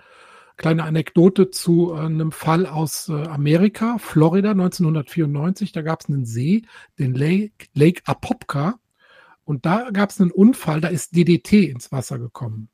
kleine 0.55 0.83
Anekdote 0.83 1.49
zu 1.51 1.93
äh, 1.93 1.99
einem 1.99 2.31
Fall 2.31 2.65
aus 2.65 3.09
äh, 3.09 3.13
Amerika, 3.13 3.97
Florida 3.97 4.51
1994. 4.51 5.71
Da 5.71 5.81
gab 5.81 6.01
es 6.01 6.09
einen 6.09 6.25
See, 6.25 6.63
den 6.99 7.13
Lake, 7.13 7.67
Lake 7.73 8.01
Apopka. 8.05 8.79
Und 9.43 9.65
da 9.65 9.91
gab 9.91 10.09
es 10.09 10.19
einen 10.19 10.31
Unfall, 10.31 10.81
da 10.81 10.89
ist 10.89 11.15
DDT 11.15 11.69
ins 11.69 11.91
Wasser 11.91 12.19
gekommen. 12.19 12.69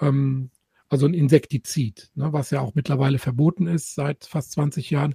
Ähm, 0.00 0.50
also 0.88 1.06
ein 1.06 1.14
Insektizid, 1.14 2.10
ne, 2.14 2.32
was 2.32 2.50
ja 2.50 2.60
auch 2.60 2.74
mittlerweile 2.74 3.18
verboten 3.18 3.66
ist 3.66 3.94
seit 3.94 4.24
fast 4.26 4.52
20 4.52 4.90
Jahren. 4.90 5.14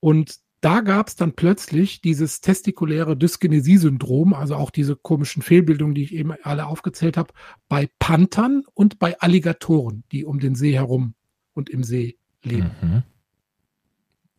Und 0.00 0.38
da 0.60 0.80
gab 0.80 1.08
es 1.08 1.16
dann 1.16 1.34
plötzlich 1.34 2.00
dieses 2.00 2.40
testikuläre 2.40 3.16
Dyskinesie-Syndrom, 3.16 4.34
also 4.34 4.56
auch 4.56 4.70
diese 4.70 4.96
komischen 4.96 5.42
Fehlbildungen, 5.42 5.94
die 5.94 6.02
ich 6.02 6.14
eben 6.14 6.32
alle 6.42 6.66
aufgezählt 6.66 7.16
habe, 7.16 7.32
bei 7.68 7.88
Panthern 7.98 8.64
und 8.74 8.98
bei 8.98 9.18
Alligatoren, 9.20 10.04
die 10.10 10.24
um 10.24 10.40
den 10.40 10.54
See 10.54 10.72
herum 10.72 11.14
und 11.54 11.70
im 11.70 11.84
See 11.84 12.18
leben. 12.42 12.70
Mhm. 12.82 13.02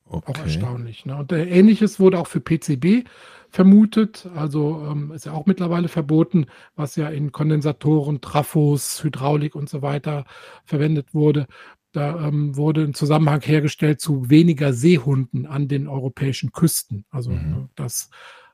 Okay. 0.06 0.32
Auch 0.32 0.40
erstaunlich. 0.40 1.06
Ne? 1.06 1.16
Und 1.16 1.32
äh, 1.32 1.46
ähnliches 1.46 2.00
wurde 2.00 2.20
auch 2.20 2.26
für 2.26 2.42
PCB 2.42 3.08
vermutet. 3.50 4.28
Also 4.36 4.88
ähm, 4.90 5.12
ist 5.12 5.26
ja 5.26 5.34
auch 5.34 5.46
mittlerweile 5.46 5.88
verboten, 5.88 6.48
was 6.76 6.96
ja 6.96 7.10
in 7.10 7.32
Kondensatoren, 7.32 8.20
Trafos, 8.20 9.04
Hydraulik 9.04 9.56
und 9.56 9.70
so 9.70 9.84
weiter 9.84 10.26
verwendet 10.66 11.14
wurde. 11.14 11.46
Da 11.91 12.28
ähm, 12.28 12.56
wurde 12.56 12.84
ein 12.84 12.93
Zusammenhang 12.93 13.41
hergestellt 13.41 13.99
zu 13.99 14.30
weniger 14.30 14.73
Seehunden 14.73 15.47
an 15.47 15.67
den 15.67 15.88
europäischen 15.88 16.52
Küsten. 16.52 17.06
Also 17.10 17.32
mhm. 17.32 17.49
Ne, 17.49 17.69
dass 17.75 18.10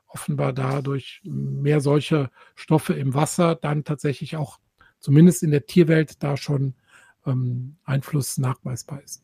offenbar 0.08 0.52
dadurch 0.52 1.20
mehr 1.24 1.80
solche 1.80 2.30
Stoffe 2.54 2.94
im 2.94 3.12
Wasser 3.12 3.54
dann 3.54 3.84
tatsächlich 3.84 4.36
auch 4.36 4.58
zumindest 4.98 5.42
in 5.42 5.50
der 5.50 5.66
Tierwelt 5.66 6.22
da 6.22 6.36
schon 6.36 6.74
ähm, 7.26 7.76
Einfluss 7.84 8.38
nachweisbar 8.38 9.02
ist. 9.02 9.22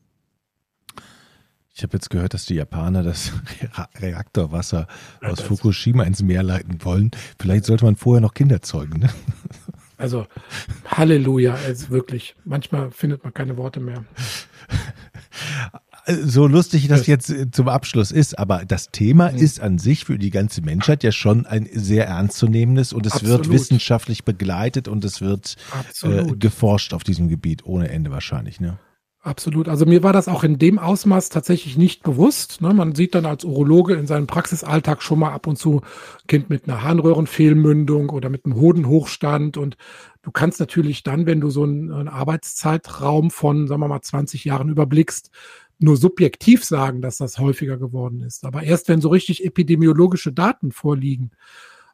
Ich 1.75 1.81
habe 1.81 1.93
jetzt 1.93 2.11
gehört, 2.11 2.35
dass 2.35 2.45
die 2.45 2.53
Japaner 2.53 3.01
das 3.01 3.31
Reaktorwasser 3.95 4.87
aus 5.21 5.41
Fukushima 5.41 6.03
ins 6.03 6.21
Meer 6.21 6.43
leiten 6.43 6.85
wollen. 6.85 7.09
Vielleicht 7.39 7.65
sollte 7.65 7.85
man 7.85 7.95
vorher 7.95 8.21
noch 8.21 8.35
Kinder 8.35 8.61
zeugen. 8.61 8.99
Ne? 8.99 9.09
Also 10.03 10.27
Halleluja, 10.85 11.53
also 11.65 11.89
wirklich. 11.89 12.35
Manchmal 12.43 12.91
findet 12.91 13.23
man 13.23 13.33
keine 13.33 13.55
Worte 13.55 13.79
mehr. 13.79 14.03
So 16.25 16.47
lustig 16.47 16.89
das 16.89 17.07
jetzt 17.07 17.29
äh, 17.29 17.49
zum 17.49 17.69
Abschluss 17.69 18.11
ist, 18.11 18.37
aber 18.37 18.65
das 18.65 18.89
Thema 18.91 19.31
mhm. 19.31 19.37
ist 19.37 19.61
an 19.61 19.77
sich 19.77 20.03
für 20.03 20.19
die 20.19 20.31
ganze 20.31 20.61
Menschheit 20.61 21.01
ja 21.01 21.13
schon 21.13 21.45
ein 21.45 21.69
sehr 21.71 22.07
ernstzunehmendes 22.07 22.91
und 22.91 23.05
es 23.05 23.13
Absolut. 23.13 23.45
wird 23.45 23.49
wissenschaftlich 23.51 24.25
begleitet 24.25 24.89
und 24.89 25.05
es 25.05 25.21
wird 25.21 25.55
äh, 26.01 26.25
geforscht 26.35 26.93
auf 26.93 27.05
diesem 27.05 27.29
Gebiet 27.29 27.63
ohne 27.65 27.87
Ende 27.87 28.11
wahrscheinlich. 28.11 28.59
Ne? 28.59 28.77
Absolut. 29.25 29.69
Also 29.69 29.85
mir 29.85 30.03
war 30.03 30.11
das 30.11 30.27
auch 30.27 30.43
in 30.43 30.59
dem 30.59 30.77
Ausmaß 30.77 31.29
tatsächlich 31.29 31.77
nicht 31.77 32.03
bewusst. 32.03 32.59
Ne? 32.59 32.73
Man 32.73 32.93
sieht 32.93 33.15
dann 33.15 33.25
als 33.25 33.45
Urologe 33.45 33.93
in 33.93 34.05
seinem 34.05 34.27
Praxisalltag 34.27 35.01
schon 35.01 35.19
mal 35.19 35.31
ab 35.31 35.47
und 35.47 35.55
zu 35.55 35.79
Kind 36.27 36.49
mit 36.49 36.67
einer 36.67 36.83
Harnröhrenfehlmündung 36.83 38.09
oder 38.09 38.27
mit 38.27 38.43
einem 38.43 38.55
Hodenhochstand. 38.55 39.55
Und 39.55 39.77
du 40.23 40.31
kannst 40.31 40.59
natürlich 40.59 41.03
dann, 41.03 41.25
wenn 41.25 41.39
du 41.39 41.49
so 41.49 41.63
einen, 41.63 41.89
einen 41.93 42.09
Arbeitszeitraum 42.09 43.31
von, 43.31 43.69
sagen 43.69 43.79
wir 43.79 43.87
mal, 43.87 44.01
20 44.01 44.43
Jahren 44.43 44.67
überblickst, 44.67 45.31
nur 45.79 45.95
subjektiv 45.95 46.65
sagen, 46.65 47.01
dass 47.01 47.15
das 47.15 47.39
häufiger 47.39 47.77
geworden 47.77 48.23
ist. 48.23 48.43
Aber 48.43 48.63
erst 48.63 48.89
wenn 48.89 48.99
so 48.99 49.07
richtig 49.07 49.45
epidemiologische 49.45 50.33
Daten 50.33 50.73
vorliegen, 50.73 51.31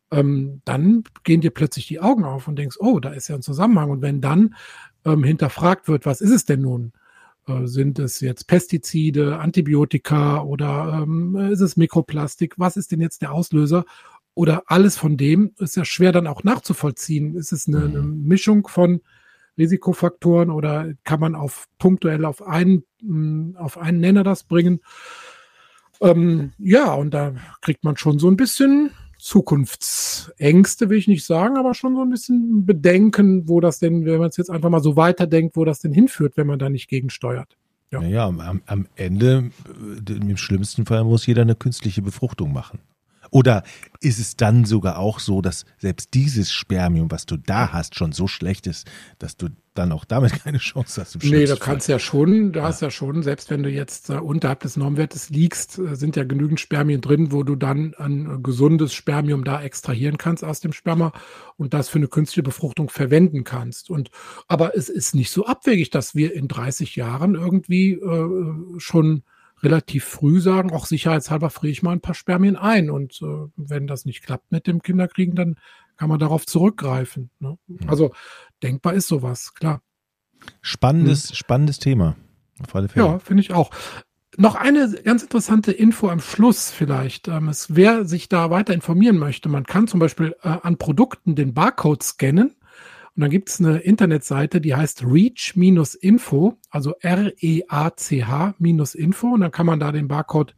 ähm, 0.09 0.63
dann 0.65 1.03
gehen 1.23 1.41
dir 1.41 1.51
plötzlich 1.51 1.85
die 1.85 1.99
Augen 1.99 2.23
auf 2.23 2.47
und 2.47 2.57
denkst, 2.57 2.77
oh, 2.79 2.99
da 2.99 3.11
ist 3.11 3.27
ja 3.27 3.35
ein 3.35 3.43
Zusammenhang. 3.43 3.91
Und 3.91 4.01
wenn 4.01 4.19
dann 4.19 4.55
ähm, 5.05 5.23
hinterfragt 5.23 5.87
wird, 5.87 6.07
was 6.07 6.21
ist 6.21 6.31
es 6.31 6.45
denn 6.45 6.61
nun? 6.61 6.91
Äh, 7.49 7.67
sind 7.67 7.99
es 7.99 8.19
jetzt 8.19 8.47
Pestizide, 8.47 9.39
Antibiotika 9.39 10.41
oder 10.41 11.01
ähm, 11.03 11.35
ist 11.51 11.61
es 11.61 11.77
Mikroplastik? 11.77 12.55
Was 12.57 12.77
ist 12.77 12.91
denn 12.91 13.01
jetzt 13.01 13.21
der 13.21 13.31
Auslöser? 13.31 13.85
Oder 14.35 14.63
alles 14.67 14.97
von 14.97 15.17
dem 15.17 15.53
ist 15.57 15.75
ja 15.75 15.83
schwer 15.83 16.11
dann 16.11 16.27
auch 16.27 16.43
nachzuvollziehen. 16.43 17.35
Ist 17.35 17.51
es 17.51 17.67
eine, 17.67 17.83
eine 17.85 18.01
Mischung 18.01 18.67
von 18.67 19.01
Risikofaktoren 19.57 20.49
oder 20.49 20.93
kann 21.03 21.19
man 21.19 21.35
auf 21.35 21.67
punktuell 21.77 22.23
auf 22.23 22.41
einen, 22.41 22.83
mm, 23.01 23.57
auf 23.57 23.77
einen 23.77 23.99
Nenner 23.99 24.23
das 24.23 24.43
bringen? 24.43 24.79
Ähm, 25.99 26.53
ja, 26.57 26.93
und 26.93 27.13
da 27.13 27.33
kriegt 27.61 27.83
man 27.83 27.97
schon 27.97 28.19
so 28.19 28.29
ein 28.29 28.37
bisschen 28.37 28.91
Zukunftsängste, 29.29 30.89
will 30.89 30.97
ich 30.97 31.07
nicht 31.07 31.23
sagen, 31.23 31.55
aber 31.55 31.75
schon 31.75 31.95
so 31.95 32.01
ein 32.01 32.09
bisschen 32.09 32.65
Bedenken, 32.65 33.47
wo 33.47 33.59
das 33.59 33.77
denn, 33.77 34.03
wenn 34.05 34.17
man 34.17 34.29
es 34.29 34.37
jetzt 34.37 34.49
einfach 34.49 34.71
mal 34.71 34.81
so 34.81 34.95
weiterdenkt, 34.95 35.55
wo 35.55 35.65
das 35.65 35.79
denn 35.79 35.93
hinführt, 35.93 36.35
wenn 36.35 36.47
man 36.47 36.57
da 36.57 36.67
nicht 36.67 36.87
gegensteuert. 36.87 37.55
Ja, 37.91 38.01
naja, 38.01 38.25
am, 38.25 38.61
am 38.65 38.87
Ende, 38.95 39.51
äh, 40.07 40.13
im 40.13 40.37
schlimmsten 40.37 40.87
Fall 40.87 41.03
muss 41.03 41.27
jeder 41.27 41.43
eine 41.43 41.53
künstliche 41.53 42.01
Befruchtung 42.01 42.51
machen. 42.51 42.79
Oder 43.29 43.61
ist 44.01 44.17
es 44.17 44.35
dann 44.35 44.65
sogar 44.65 44.97
auch 44.97 45.19
so, 45.19 45.43
dass 45.43 45.65
selbst 45.77 46.15
dieses 46.15 46.51
Spermium, 46.51 47.11
was 47.11 47.27
du 47.27 47.37
da 47.37 47.71
hast, 47.71 47.93
schon 47.93 48.11
so 48.11 48.27
schlecht 48.27 48.65
ist, 48.65 48.87
dass 49.19 49.37
du 49.37 49.49
dann 49.79 49.91
auch 49.91 50.05
damit 50.05 50.31
keine 50.43 50.59
Chance 50.59 51.01
hast? 51.01 51.23
Nee, 51.23 51.45
du 51.45 51.57
kannst 51.57 51.87
ja 51.87 51.97
schon, 51.97 52.51
du 52.51 52.59
ja. 52.59 52.65
hast 52.65 52.81
ja 52.81 52.91
schon, 52.91 53.23
selbst 53.23 53.49
wenn 53.49 53.63
du 53.63 53.69
jetzt 53.69 54.09
äh, 54.09 54.13
unterhalb 54.13 54.59
des 54.59 54.77
Normwertes 54.77 55.29
liegst, 55.29 55.79
äh, 55.79 55.95
sind 55.95 56.15
ja 56.15 56.23
genügend 56.23 56.59
Spermien 56.59 57.01
drin, 57.01 57.31
wo 57.31 57.43
du 57.43 57.55
dann 57.55 57.95
ein 57.95 58.25
äh, 58.25 58.39
gesundes 58.41 58.93
Spermium 58.93 59.43
da 59.43 59.61
extrahieren 59.61 60.17
kannst 60.17 60.43
aus 60.43 60.59
dem 60.59 60.73
Sperma 60.73 61.13
und 61.57 61.73
das 61.73 61.89
für 61.89 61.97
eine 61.97 62.07
künstliche 62.07 62.43
Befruchtung 62.43 62.89
verwenden 62.89 63.43
kannst. 63.43 63.89
Und 63.89 64.11
aber 64.47 64.75
es 64.77 64.89
ist 64.89 65.15
nicht 65.15 65.31
so 65.31 65.45
abwegig, 65.45 65.89
dass 65.89 66.13
wir 66.13 66.33
in 66.33 66.47
30 66.47 66.95
Jahren 66.95 67.35
irgendwie 67.35 67.93
äh, 67.93 68.79
schon 68.79 69.23
relativ 69.61 70.05
früh 70.05 70.39
sagen, 70.39 70.71
auch 70.71 70.85
sicherheitshalber 70.85 71.49
friere 71.49 71.71
ich 71.71 71.83
mal 71.83 71.91
ein 71.91 72.01
paar 72.01 72.15
Spermien 72.15 72.55
ein. 72.55 72.89
Und 72.89 73.21
äh, 73.21 73.47
wenn 73.55 73.87
das 73.87 74.05
nicht 74.05 74.23
klappt 74.23 74.51
mit 74.51 74.67
dem 74.67 74.81
Kinderkriegen, 74.81 75.35
dann 75.35 75.55
kann 75.99 76.07
man 76.07 76.17
darauf 76.17 76.45
zurückgreifen. 76.45 77.29
Ne? 77.39 77.57
Also 77.87 78.13
denkbar 78.63 78.93
ist 78.93 79.09
sowas, 79.09 79.53
klar. 79.53 79.81
Spannendes, 80.61 81.31
mhm. 81.31 81.35
spannendes 81.35 81.79
Thema. 81.79 82.15
Auf 82.63 82.73
alle 82.73 82.87
Fälle. 82.87 83.05
Ja, 83.05 83.19
finde 83.19 83.41
ich 83.41 83.53
auch. 83.53 83.69
Noch 84.37 84.55
eine 84.55 84.89
ganz 85.03 85.23
interessante 85.23 85.73
Info 85.73 86.07
am 86.07 86.21
Schluss 86.21 86.71
vielleicht. 86.71 87.27
Ähm, 87.27 87.49
es, 87.49 87.75
wer 87.75 88.05
sich 88.05 88.29
da 88.29 88.49
weiter 88.49 88.73
informieren 88.73 89.17
möchte, 89.17 89.49
man 89.49 89.65
kann 89.65 89.87
zum 89.87 89.99
Beispiel 89.99 90.37
äh, 90.41 90.47
an 90.61 90.77
Produkten 90.77 91.35
den 91.35 91.53
Barcode 91.53 92.01
scannen 92.01 92.55
und 93.15 93.23
dann 93.23 93.29
gibt 93.31 93.49
es 93.49 93.59
eine 93.59 93.79
Internetseite, 93.79 94.61
die 94.61 94.73
heißt 94.73 95.03
reach-info, 95.03 96.57
also 96.69 96.93
R-E-A-C-H-info. 97.01 97.57
Und 99.27 99.41
dann 99.41 99.51
kann 99.51 99.65
man 99.65 99.81
da 99.81 99.91
den 99.91 100.07
Barcode 100.07 100.55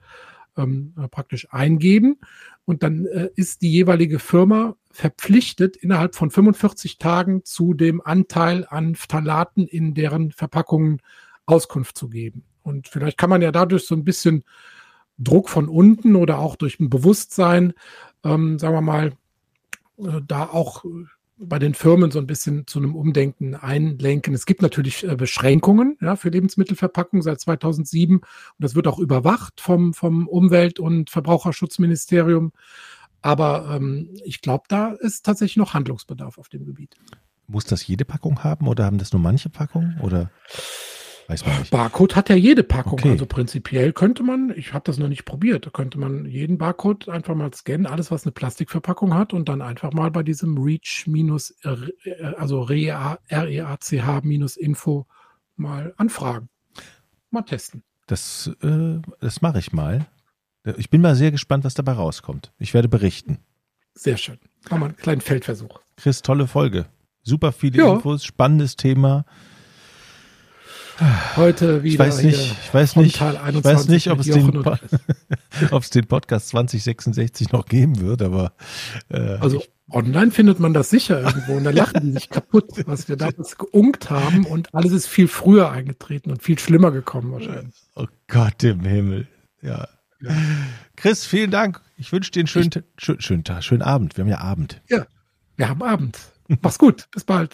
ähm, 0.58 0.94
äh, 0.98 1.08
praktisch 1.08 1.48
eingeben. 1.52 2.20
Und 2.66 2.84
dann 2.84 3.06
äh, 3.06 3.30
ist 3.36 3.62
die 3.62 3.72
jeweilige 3.72 4.20
Firma 4.20 4.76
verpflichtet, 4.92 5.78
innerhalb 5.78 6.16
von 6.16 6.32
45 6.32 6.98
Tagen 6.98 7.44
zu 7.44 7.74
dem 7.74 8.02
Anteil 8.02 8.66
an 8.70 8.96
Phthalaten 8.96 9.68
in 9.68 9.94
deren 9.94 10.32
Verpackungen 10.32 11.02
Auskunft 11.46 11.98
zu 11.98 12.10
geben. 12.10 12.44
Und 12.64 12.88
vielleicht 12.88 13.18
kann 13.18 13.30
man 13.30 13.42
ja 13.42 13.52
dadurch 13.52 13.86
so 13.86 13.96
ein 13.96 14.04
bisschen 14.04 14.44
Druck 15.18 15.50
von 15.50 15.68
unten 15.70 16.16
oder 16.16 16.40
auch 16.40 16.56
durch 16.56 16.80
ein 16.80 16.90
Bewusstsein, 16.90 17.74
ähm, 18.24 18.60
sagen 18.60 18.76
wir 18.76 18.82
mal, 18.82 19.14
äh, 19.98 20.22
da 20.28 20.46
auch 20.46 20.84
bei 21.44 21.60
den 21.60 21.74
Firmen 21.74 22.12
so 22.12 22.20
ein 22.20 22.28
bisschen 22.28 22.68
zu 22.68 22.80
einem 22.80 22.96
Umdenken 22.96 23.56
einlenken. 23.56 24.34
Es 24.34 24.46
gibt 24.46 24.62
natürlich 24.62 25.08
äh, 25.08 25.16
Beschränkungen 25.16 25.98
ja, 26.02 26.16
für 26.16 26.30
Lebensmittelverpackungen 26.30 27.24
seit 27.24 27.40
2007 27.40 28.18
und 28.18 28.26
das 28.60 28.76
wird 28.76 28.88
auch 28.88 29.00
überwacht 29.00 29.60
vom, 29.60 29.94
vom 29.94 30.28
Umwelt- 30.28 30.80
und 30.80 31.10
Verbraucherschutzministerium. 31.10 32.52
Aber 33.22 33.76
ähm, 33.76 34.10
ich 34.24 34.42
glaube, 34.42 34.66
da 34.68 34.90
ist 34.92 35.26
tatsächlich 35.26 35.58
noch 35.58 35.74
Handlungsbedarf 35.74 36.38
auf 36.38 36.50
dem 36.50 36.66
Gebiet. 36.66 36.96
Muss 37.48 37.66
das 37.66 37.86
jede 37.86 38.06
Packung 38.06 38.44
haben 38.44 38.68
oder 38.68 38.86
haben 38.86 38.98
das 38.98 39.12
nur 39.12 39.22
manche 39.22 39.50
Packungen? 39.50 40.00
Oder? 40.02 40.32
Weiß 41.32 41.46
man 41.46 41.60
nicht. 41.60 41.72
Barcode 41.72 42.17
hat 42.17 42.28
ja 42.28 42.36
jede 42.36 42.62
Packung. 42.62 43.00
Okay. 43.00 43.12
Also 43.12 43.26
prinzipiell 43.26 43.94
könnte 43.94 44.22
man, 44.22 44.52
ich 44.58 44.74
habe 44.74 44.84
das 44.84 44.98
noch 44.98 45.08
nicht 45.08 45.24
probiert, 45.24 45.72
könnte 45.72 45.98
man 45.98 46.26
jeden 46.26 46.58
Barcode 46.58 47.08
einfach 47.08 47.36
mal 47.36 47.54
scannen, 47.54 47.86
alles 47.86 48.12
was 48.12 48.26
eine 48.26 48.34
Plastikverpackung 48.34 49.13
hat 49.13 49.32
und 49.32 49.48
dann 49.48 49.62
einfach 49.62 49.94
mal 49.94 50.12
bei 50.12 50.24
diesem 50.24 50.58
Reach 50.58 51.06
minus, 51.08 51.56
äh, 51.63 51.78
also 52.38 52.63
REACH 52.63 54.24
minus 54.24 54.58
Info 54.58 55.08
mal 55.56 55.94
anfragen. 55.96 56.50
Mal 57.30 57.44
testen. 57.44 57.84
Das, 58.08 58.52
äh, 58.62 59.00
das 59.22 59.41
mache 59.41 59.60
ich 59.60 59.72
mal. 59.72 60.08
Ich 60.76 60.89
bin 60.89 61.00
mal 61.00 61.15
sehr 61.15 61.32
gespannt, 61.32 61.63
was 61.63 61.76
dabei 61.76 61.94
rauskommt. 61.94 62.52
Ich 62.60 62.74
werde 62.74 62.89
berichten. 62.89 63.38
Sehr 63.94 64.17
schön. 64.17 64.38
Machen 64.70 64.82
wir 64.82 64.86
einen 64.88 64.98
kleinen 64.98 65.22
Feldversuch. 65.22 65.80
Chris, 65.96 66.22
tolle 66.24 66.48
Folge. 66.48 66.88
Super 67.24 67.54
viele 67.54 67.78
ja. 67.78 67.94
Infos, 67.94 68.26
spannendes 68.26 68.76
Thema. 68.76 69.24
Heute 71.36 71.84
wieder. 71.84 71.94
Ich 71.94 72.00
weiß 72.00 72.24
nicht, 72.24 72.40
ich 72.64 72.74
weiß 72.74 72.96
nicht, 72.98 73.16
ich 73.16 73.22
weiß 73.64 73.88
nicht, 73.88 74.10
ob 74.10 74.20
es, 74.20 74.28
den, 74.28 74.58
ob 75.72 75.84
es 75.84 75.90
den 75.90 76.06
Podcast 76.06 76.50
2066 76.50 77.52
noch 77.52 77.66
geben 77.66 78.00
wird, 78.00 78.22
aber 78.22 78.54
äh, 79.10 79.38
also 79.40 79.64
online 79.90 80.32
findet 80.32 80.60
man 80.60 80.74
das 80.74 80.90
sicher 80.90 81.22
irgendwo 81.22 81.54
und 81.54 81.64
da 81.64 81.72
lachen 81.72 82.02
die 82.02 82.12
sich 82.12 82.30
kaputt, 82.30 82.70
was 82.86 83.10
wir 83.10 83.18
damals 83.18 83.58
geunkt 83.58 84.10
haben 84.10 84.46
und 84.46 84.74
alles 84.74 84.92
ist 84.92 85.08
viel 85.08 85.28
früher 85.28 85.72
eingetreten 85.72 86.32
und 86.32 86.44
viel 86.44 86.60
schlimmer 86.60 86.92
gekommen 86.92 87.32
wahrscheinlich. 87.32 87.76
Oh 87.96 88.08
Gott 88.28 88.64
im 88.64 88.82
Himmel, 88.82 89.28
ja. 89.62 89.88
ja. 90.22 90.36
Chris, 90.96 91.26
vielen 91.26 91.52
Dank. 91.52 91.82
Ich 91.98 92.12
wünsche 92.12 92.32
dir 92.32 92.42
einen 92.42 92.48
schönen, 92.48 92.72
schönen, 92.98 93.22
schönen 93.22 93.44
Tag, 93.44 93.64
schönen 93.64 93.82
Abend. 93.82 94.18
Wir 94.18 94.24
haben 94.24 94.30
ja 94.30 94.40
Abend. 94.40 94.82
Ja, 94.90 95.08
wir 95.58 95.68
haben 95.68 95.82
Abend. 95.82 96.18
Mach's 96.62 96.78
gut. 96.78 97.08
Bis 97.12 97.24
bald. 97.24 97.54